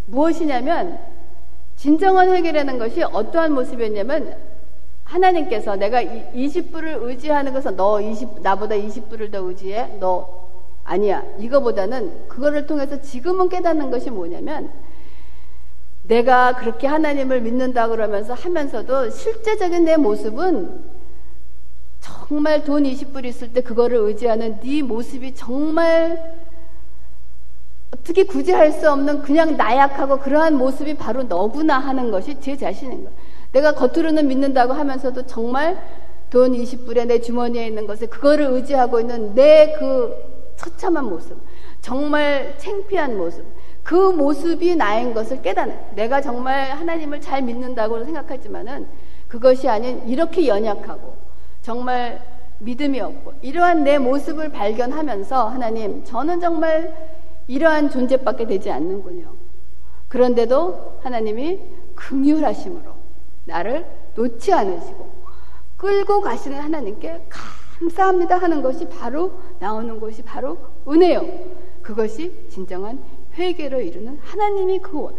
무엇이냐면 0.07 1.16
진정한 1.77 2.31
회개라는 2.31 2.79
것이 2.79 3.03
어떠한 3.03 3.53
모습이었냐면 3.53 4.37
하나님께서 5.05 5.77
내가 5.77 6.03
20불을 6.03 7.03
의지하는 7.03 7.53
것은 7.53 7.77
너 7.77 8.01
20, 8.01 8.43
나보다 8.43 8.75
20불을 8.75 9.31
더 9.31 9.39
의지해? 9.39 9.99
너 10.01 10.47
아니야. 10.85 11.23
이거보다는 11.39 12.29
그거를 12.29 12.67
통해서 12.67 13.01
지금은 13.01 13.49
깨닫는 13.49 13.91
것이 13.91 14.11
뭐냐면 14.11 14.71
내가 16.05 16.55
그렇게 16.55 16.87
하나님을 16.87 17.41
믿는다 17.41 17.89
그러면서 17.89 18.35
하면서도 18.35 19.11
실제적인 19.11 19.85
내 19.85 19.97
모습은 19.97 20.85
정말 22.01 22.65
돈 22.65 22.85
20불 22.85 23.25
있을 23.25 23.53
때 23.53 23.61
그거를 23.61 23.99
의지하는 23.99 24.61
네 24.61 24.83
모습이 24.83 25.35
정말 25.35 26.46
어떻게 27.93 28.25
구제할 28.25 28.73
수 28.73 28.91
없는 28.91 29.23
그냥 29.23 29.57
나약하고 29.57 30.19
그러한 30.19 30.57
모습이 30.57 30.95
바로 30.95 31.23
너구나 31.23 31.79
하는 31.79 32.11
것이 32.11 32.41
제 32.41 32.57
자신인 32.57 33.05
거예요. 33.05 33.17
내가 33.53 33.73
겉으로는 33.73 34.27
믿는다고 34.29 34.73
하면서도 34.73 35.27
정말 35.27 35.79
돈 36.31 36.53
20불에 36.53 37.07
내 37.07 37.21
주머니에 37.21 37.67
있는 37.67 37.87
것을 37.87 38.09
그거를 38.09 38.47
의지하고 38.47 39.01
있는 39.01 39.35
내 39.35 39.77
그 39.79 40.37
처참한 40.57 41.05
모습, 41.05 41.39
정말 41.81 42.55
창피한 42.59 43.17
모습, 43.17 43.45
그 43.83 43.95
모습이 43.95 44.75
나인 44.75 45.15
것을 45.15 45.43
깨닫는. 45.43 45.77
내가 45.95 46.21
정말 46.21 46.71
하나님을 46.73 47.21
잘 47.21 47.43
믿는다고 47.43 48.05
생각하지만은 48.05 48.87
그것이 49.29 49.69
아닌 49.69 50.03
이렇게 50.09 50.49
연약하고 50.49 51.15
정말 51.63 52.21
믿음이 52.59 53.01
없고 53.01 53.35
이러한 53.43 53.85
내 53.85 53.99
모습을 53.99 54.49
발견하면서 54.51 55.49
하나님, 55.49 56.03
저는 56.05 56.41
정말 56.41 57.16
이러한 57.47 57.91
존재밖에 57.91 58.47
되지 58.47 58.71
않는군요. 58.71 59.33
그런데도 60.09 60.99
하나님이 61.03 61.61
긍휼하심으로 61.95 62.93
나를 63.45 63.87
놓지 64.15 64.53
않으시고 64.53 65.09
끌고 65.77 66.21
가시는 66.21 66.59
하나님께 66.61 67.27
감사합니다 67.79 68.39
하는 68.39 68.63
것이 68.63 68.89
바로 68.89 69.33
나오는 69.59 70.01
것이 70.01 70.23
바로 70.23 70.59
은혜요. 70.89 71.25
그것이 71.83 72.49
진정한 72.51 73.03
회개로 73.35 73.81
이루는 73.81 74.19
하나님이 74.23 74.81
그 74.81 75.15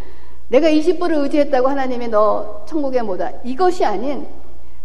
내가 0.49 0.69
20불을 0.69 1.23
의지했다고 1.23 1.67
하나님이 1.67 2.07
너 2.07 2.65
천국에 2.65 3.01
못 3.01 3.19
와 3.19 3.31
이것이 3.43 3.85
아닌 3.85 4.27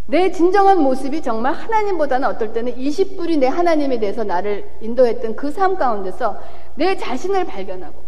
내 0.07 0.31
진정한 0.33 0.83
모습이 0.83 1.23
정말 1.23 1.55
하나님보다는 1.55 2.29
어떨 2.29 2.53
때는 2.53 2.75
20불이 2.75 3.39
내 3.39 3.47
하나님에 3.47 3.99
대해서 3.99 4.25
나를 4.25 4.69
인도했던 4.81 5.37
그 5.37 5.53
삶 5.55 5.77
가운데서 5.77 6.39
내 6.75 6.97
자신을 6.97 7.45
발견하고 7.47 8.03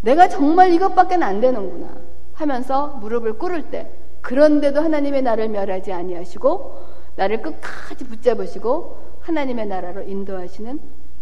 내가 0.00 0.28
정말 0.28 0.72
이것밖에 0.72 1.14
안 1.16 1.40
되는구나 1.40 1.88
하면서 2.34 2.88
무릎을 3.00 3.34
꿇을 3.34 3.70
때 3.70 3.90
그런데도 4.22 4.80
하나님의 4.80 5.22
나를 5.22 5.48
멸하지 5.48 5.92
아니하시고 5.92 6.78
나를 7.16 7.42
끝까지 7.42 8.04
붙잡으시고 8.04 8.98
하나님의 9.20 9.66
나라로 9.66 10.02
인도하시는 10.02 10.80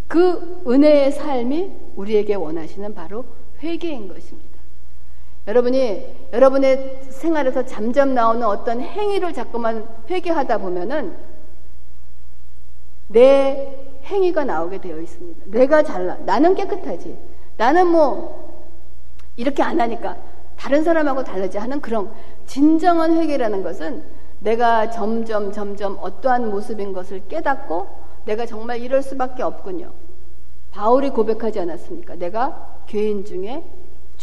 그 0.08 0.62
은혜의 0.66 1.12
삶이 1.12 1.72
우리에게 1.96 2.34
원하시는 2.34 2.94
바로 2.94 3.24
회개인 3.62 4.08
것입니다. 4.08 4.54
여러분이 5.46 6.28
여러분의 6.33 7.02
생활에서 7.11 7.66
잠잠 7.66 8.14
나오는 8.14 8.46
어떤 8.46 8.80
행위를 8.80 9.33
자꾸만 9.33 9.87
회개하다 10.09 10.59
보면은 10.59 11.14
내 13.09 14.00
행위가 14.04 14.44
나오게 14.44 14.80
되어 14.80 15.00
있습니다. 15.00 15.44
내가 15.46 15.83
잘나, 15.83 16.16
나는 16.24 16.54
깨끗하지. 16.54 17.16
나는 17.57 17.87
뭐 17.87 18.44
이렇게 19.37 19.62
안 19.62 19.80
하니까 19.80 20.16
다른 20.57 20.83
사람하고 20.83 21.24
다르지 21.24 21.59
하는 21.59 21.80
그런 21.80 22.11
진정한 22.46 23.16
회개라는 23.16 23.62
것은 23.62 24.02
내가 24.40 24.90
점점 24.90 25.52
점점 25.52 25.98
어떠한 26.00 26.50
모습인 26.50 26.92
것을 26.92 27.22
깨닫고 27.28 27.87
내가 28.24 28.46
정말 28.46 28.80
이럴 28.80 29.02
수밖에 29.02 29.42
없군요. 29.42 29.92
바울이 30.70 31.11
고백하지 31.11 31.61
않았습니까? 31.61 32.16
내가 32.16 32.80
죄인 32.88 33.24
중에 33.24 33.62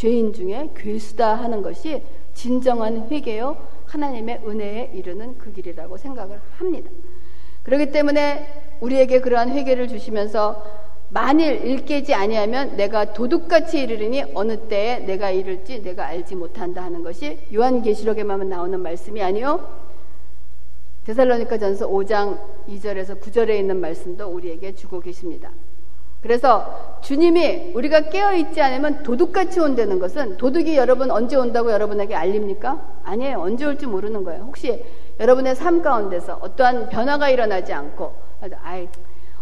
죄인 0.02 0.32
중에 0.32 0.70
괴수다 0.74 1.32
하는 1.36 1.62
것이 1.62 2.02
진정한 2.34 3.08
회개요 3.08 3.56
하나님의 3.86 4.40
은혜에 4.44 4.90
이르는 4.94 5.38
그 5.38 5.52
길이라고 5.52 5.96
생각을 5.96 6.40
합니다. 6.56 6.90
그렇기 7.62 7.92
때문에 7.92 8.64
우리에게 8.80 9.20
그러한 9.20 9.50
회개를 9.50 9.86
주시면서 9.86 10.66
만일 11.10 11.64
일깨지 11.64 12.14
아니하면 12.14 12.76
내가 12.76 13.12
도둑같이 13.12 13.80
이르리니 13.80 14.24
어느 14.34 14.56
때에 14.66 14.98
내가 15.00 15.30
이를지 15.30 15.82
내가 15.84 16.06
알지 16.06 16.34
못한다 16.34 16.82
하는 16.82 17.04
것이 17.04 17.38
요한계시록에만 17.54 18.48
나오는 18.48 18.80
말씀이 18.80 19.22
아니요 19.22 19.68
데살로니가전서 21.04 21.88
5장 21.88 22.40
2절에서 22.66 23.20
9절에 23.20 23.56
있는 23.56 23.80
말씀도 23.80 24.26
우리에게 24.26 24.74
주고 24.74 24.98
계십니다. 24.98 25.52
그래서 26.22 26.98
주님이 27.00 27.72
우리가 27.74 28.02
깨어 28.02 28.34
있지 28.36 28.62
않으면 28.62 29.02
도둑같이 29.02 29.58
온다는 29.58 29.98
것은 29.98 30.36
도둑이 30.36 30.76
여러분 30.76 31.10
언제 31.10 31.34
온다고 31.34 31.72
여러분에게 31.72 32.14
알립니까? 32.14 33.00
아니에요. 33.02 33.40
언제 33.40 33.64
올지 33.64 33.86
모르는 33.86 34.22
거예요. 34.22 34.44
혹시 34.44 34.84
여러분의 35.18 35.56
삶 35.56 35.82
가운데서 35.82 36.38
어떠한 36.40 36.90
변화가 36.90 37.28
일어나지 37.28 37.72
않고 37.72 38.12
아이 38.62 38.88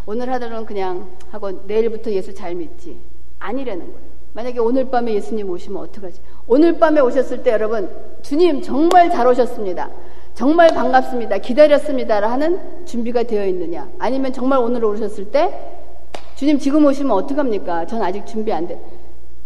오늘 0.07 0.33
하루는 0.33 0.65
그냥 0.65 1.11
하고 1.31 1.51
내일부터 1.67 2.11
예수 2.13 2.35
잘 2.35 2.55
믿지 2.55 2.99
아니라는 3.39 3.85
거예요. 3.85 4.11
만약에 4.33 4.59
오늘 4.59 4.91
밤에 4.91 5.13
예수님 5.13 5.51
오시면 5.51 5.83
어떡하지? 5.83 6.21
오늘 6.47 6.79
밤에 6.79 7.01
오셨을 7.01 7.43
때 7.43 7.51
여러분 7.51 7.91
주님 8.23 8.63
정말 8.63 9.11
잘 9.11 9.27
오셨습니다. 9.27 9.91
정말 10.33 10.69
반갑습니다. 10.69 11.39
기다렸습니다. 11.39 12.23
하는 12.31 12.87
준비가 12.87 13.25
되어 13.25 13.45
있느냐? 13.47 13.91
아니면 13.99 14.33
정말 14.33 14.61
오늘 14.61 14.83
오셨을 14.85 15.31
때 15.31 15.80
주님 16.41 16.59
지금 16.59 16.87
오시면 16.87 17.13
어떡합니까? 17.13 17.87
전 17.87 18.03
아직 18.03 18.25
준비 18.25 18.51
안 18.51 18.67
돼. 18.67 18.81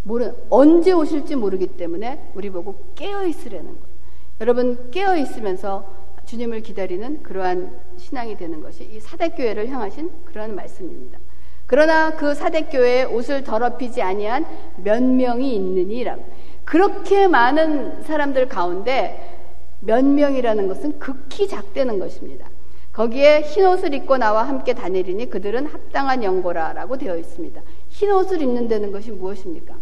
모르 0.04 0.32
언제 0.48 0.92
오실지 0.92 1.34
모르기 1.34 1.66
때문에 1.66 2.30
우리 2.36 2.50
보고 2.50 2.76
깨어 2.94 3.26
있으라는 3.26 3.64
거예요. 3.64 3.94
여러분 4.40 4.92
깨어 4.92 5.16
있으면서 5.16 5.84
주님을 6.24 6.60
기다리는 6.60 7.24
그러한 7.24 7.76
신앙이 7.96 8.36
되는 8.36 8.60
것이 8.60 8.88
이 8.92 9.00
사대교회를 9.00 9.68
향하신 9.70 10.08
그러한 10.26 10.54
말씀입니다. 10.54 11.18
그러나 11.66 12.14
그 12.14 12.32
사대교회에 12.32 13.06
옷을 13.06 13.42
더럽히지 13.42 14.00
아니한 14.00 14.46
몇 14.76 15.02
명이 15.02 15.52
있느니라. 15.52 16.16
그렇게 16.64 17.26
많은 17.26 18.04
사람들 18.04 18.48
가운데 18.48 19.50
몇 19.80 20.04
명이라는 20.04 20.68
것은 20.68 21.00
극히 21.00 21.48
작다는 21.48 21.98
것입니다. 21.98 22.53
거기에 22.94 23.42
흰 23.42 23.66
옷을 23.66 23.92
입고 23.92 24.16
나와 24.18 24.44
함께 24.48 24.72
다니리니 24.72 25.28
그들은 25.28 25.66
합당한 25.66 26.22
연고라라고 26.22 26.96
되어 26.96 27.16
있습니다. 27.16 27.60
흰 27.88 28.10
옷을 28.12 28.40
입는다는 28.40 28.92
것이 28.92 29.10
무엇입니까? 29.10 29.74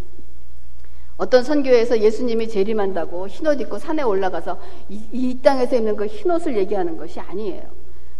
어떤 1.19 1.45
선교에서 1.45 2.01
예수님이 2.01 2.49
재림한다고 2.49 3.29
흰 3.29 3.47
옷 3.47 3.61
입고 3.61 3.79
산에 3.79 4.03
올라가서 4.03 4.59
이, 4.89 5.01
이 5.13 5.39
땅에서 5.43 5.77
입는 5.77 5.95
그 5.97 6.07
흰 6.07 6.31
옷을 6.31 6.57
얘기하는 6.57 6.97
것이 6.97 7.21
아니에요. 7.21 7.63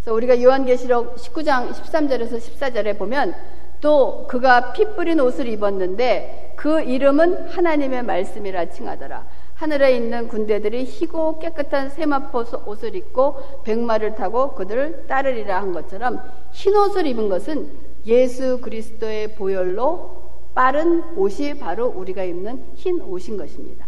그래서 0.03 0.15
우리가 0.15 0.43
요한계시록 0.43 1.17
19장 1.17 1.71
13절에서 1.73 2.39
14절에 2.39 2.99
보면 2.99 3.35
또 3.81 4.27
그가 4.29 4.73
피 4.73 4.85
뿌린 4.95 5.21
옷을 5.21 5.49
입었는데 5.49 6.55
그 6.57 6.83
이름은 6.83 7.49
하나님의 7.49 8.03
말씀이라 8.03 8.67
칭하더라. 8.67 9.27
하늘에 9.63 9.95
있는 9.95 10.27
군대들이 10.27 10.83
희고 10.83 11.39
깨끗한 11.39 11.91
세마포 11.91 12.45
옷을 12.67 12.97
입고 12.97 13.63
백마를 13.63 14.17
타고 14.17 14.57
그들을 14.57 15.07
따르리라 15.07 15.63
한 15.63 15.73
것처럼 15.73 16.21
흰 16.51 16.75
옷을 16.75 17.07
입은 17.07 17.29
것은 17.29 17.71
예수 18.07 18.61
그리스도의 18.61 19.37
보혈로 19.37 20.17
빠른 20.53 21.05
옷이 21.17 21.61
바로 21.61 21.87
우리가 21.87 22.25
입는 22.25 22.61
흰 22.75 23.01
옷인 23.03 23.37
것입니다. 23.37 23.87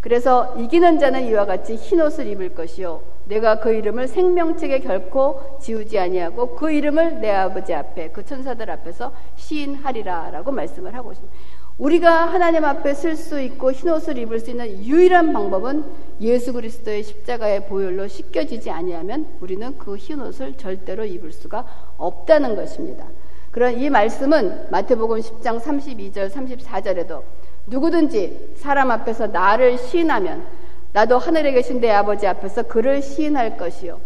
그래서 0.00 0.54
이기는 0.56 1.00
자는 1.00 1.26
이와 1.26 1.44
같이 1.44 1.74
흰 1.74 2.00
옷을 2.00 2.28
입을 2.28 2.54
것이요 2.54 3.02
내가 3.24 3.58
그 3.58 3.72
이름을 3.72 4.06
생명책에 4.06 4.78
결코 4.78 5.58
지우지 5.60 5.98
아니하고 5.98 6.54
그 6.54 6.70
이름을 6.70 7.20
내 7.20 7.32
아버지 7.32 7.74
앞에 7.74 8.10
그 8.10 8.24
천사들 8.24 8.70
앞에서 8.70 9.12
시인하리라라고 9.34 10.52
말씀을 10.52 10.94
하고 10.94 11.10
있습니다. 11.10 11.59
우리가 11.80 12.26
하나님 12.26 12.66
앞에 12.66 12.92
쓸수 12.92 13.40
있고 13.40 13.72
흰옷을 13.72 14.18
입을 14.18 14.38
수 14.40 14.50
있는 14.50 14.84
유일한 14.84 15.32
방법은 15.32 15.84
예수 16.20 16.52
그리스도의 16.52 17.02
십자가의 17.02 17.68
보혈로 17.68 18.06
씻겨지지 18.06 18.70
아니하면 18.70 19.26
우리는 19.40 19.78
그 19.78 19.96
흰옷을 19.96 20.58
절대로 20.58 21.06
입을 21.06 21.32
수가 21.32 21.64
없다는 21.96 22.54
것입니다. 22.54 23.06
그런 23.50 23.80
이 23.80 23.88
말씀은 23.88 24.68
마태복음 24.70 25.20
10장 25.20 25.58
32절 25.58 26.30
34절에도 26.30 27.22
누구든지 27.66 28.56
사람 28.56 28.90
앞에서 28.90 29.28
나를 29.28 29.78
시인하면 29.78 30.44
나도 30.92 31.16
하늘에 31.16 31.52
계신 31.52 31.80
내 31.80 31.90
아버지 31.90 32.26
앞에서 32.26 32.64
그를 32.64 33.00
시인할 33.00 33.56
것이요 33.56 34.00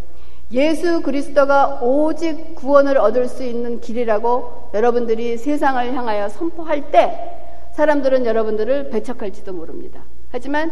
예수 0.51 1.01
그리스도가 1.01 1.79
오직 1.81 2.55
구원을 2.55 2.97
얻을 2.97 3.27
수 3.27 3.43
있는 3.43 3.81
길이라고 3.81 4.69
여러분들이 4.73 5.37
세상을 5.37 5.93
향하여 5.93 6.29
선포할 6.29 6.91
때 6.91 7.44
사람들은 7.75 8.25
여러분들을 8.25 8.89
배척할지도 8.89 9.51
모릅니다. 9.51 10.01
하지만 10.31 10.71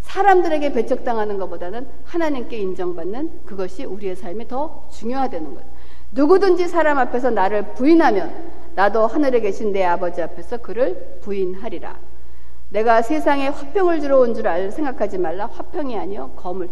사람들에게 0.00 0.72
배척당하는 0.72 1.38
것보다는 1.38 1.86
하나님께 2.04 2.56
인정받는 2.58 3.44
그것이 3.46 3.84
우리의 3.84 4.16
삶이 4.16 4.48
더 4.48 4.88
중요하다는 4.92 5.54
거예요. 5.54 5.68
누구든지 6.12 6.66
사람 6.68 6.98
앞에서 6.98 7.30
나를 7.30 7.74
부인하면 7.74 8.32
나도 8.74 9.06
하늘에 9.06 9.40
계신 9.40 9.72
내 9.72 9.84
아버지 9.84 10.20
앞에서 10.20 10.58
그를 10.58 11.18
부인하리라. 11.22 11.96
내가 12.70 13.02
세상에 13.02 13.46
화평을 13.48 14.00
주러 14.00 14.18
온 14.18 14.34
줄 14.34 14.46
알 14.48 14.72
생각하지 14.72 15.18
말라. 15.18 15.46
화평이 15.46 15.96
아니요 15.96 16.32
거물. 16.34 16.68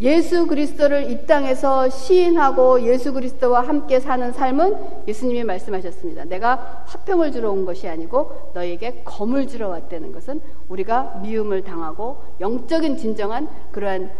예수 0.00 0.46
그리스도를 0.48 1.10
이 1.10 1.24
땅에서 1.24 1.88
시인하고 1.88 2.82
예수 2.82 3.12
그리스도와 3.12 3.60
함께 3.60 4.00
사는 4.00 4.32
삶은 4.32 5.06
예수님이 5.06 5.44
말씀하셨습니다. 5.44 6.24
내가 6.24 6.84
화평을 6.86 7.30
주러 7.30 7.52
온 7.52 7.64
것이 7.64 7.88
아니고 7.88 8.50
너에게 8.54 9.02
검을 9.04 9.46
주러 9.46 9.68
왔다는 9.68 10.10
것은 10.10 10.40
우리가 10.68 11.20
미움을 11.22 11.62
당하고 11.62 12.22
영적인 12.40 12.96
진정한 12.96 13.48
그러한 13.70 14.10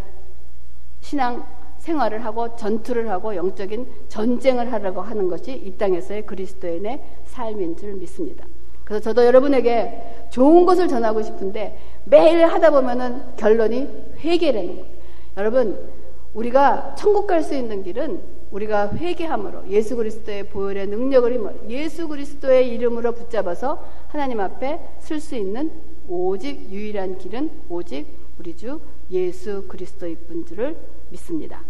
신앙 1.00 1.44
생활을 1.78 2.24
하고 2.24 2.56
전투를 2.56 3.10
하고 3.10 3.34
영적인 3.34 3.86
전쟁을 4.08 4.72
하려고 4.72 5.02
하는 5.02 5.28
것이 5.28 5.52
이 5.52 5.76
땅에서의 5.76 6.24
그리스도인의 6.24 7.02
삶인 7.24 7.76
줄 7.76 7.94
믿습니다. 7.94 8.46
그래서 8.84 9.02
저도 9.02 9.24
여러분에게 9.26 10.28
좋은 10.30 10.64
것을 10.66 10.88
전하고 10.88 11.22
싶은데 11.22 11.78
매일 12.04 12.46
하다 12.46 12.70
보면은 12.70 13.36
결론이 13.36 13.88
회개라는 14.20 14.76
거예요. 14.76 14.93
여러분, 15.36 15.90
우리가 16.34 16.94
천국 16.96 17.26
갈 17.26 17.42
수 17.42 17.54
있는 17.54 17.82
길은 17.82 18.22
우리가 18.50 18.92
회개함으로 18.94 19.68
예수 19.68 19.96
그리스도의 19.96 20.48
보혈의 20.48 20.86
능력을 20.86 21.32
힘을 21.32 21.60
예수 21.68 22.06
그리스도의 22.06 22.68
이름으로 22.74 23.12
붙잡아서 23.12 23.84
하나님 24.08 24.40
앞에 24.40 24.80
쓸수 25.00 25.34
있는 25.34 25.72
오직 26.08 26.70
유일한 26.70 27.18
길은 27.18 27.50
오직 27.68 28.06
우리 28.38 28.56
주 28.56 28.80
예수 29.10 29.66
그리스도의 29.66 30.16
뿐 30.26 30.46
줄을 30.46 30.76
믿습니다. 31.10 31.62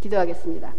기도하겠습니다. 0.00 0.74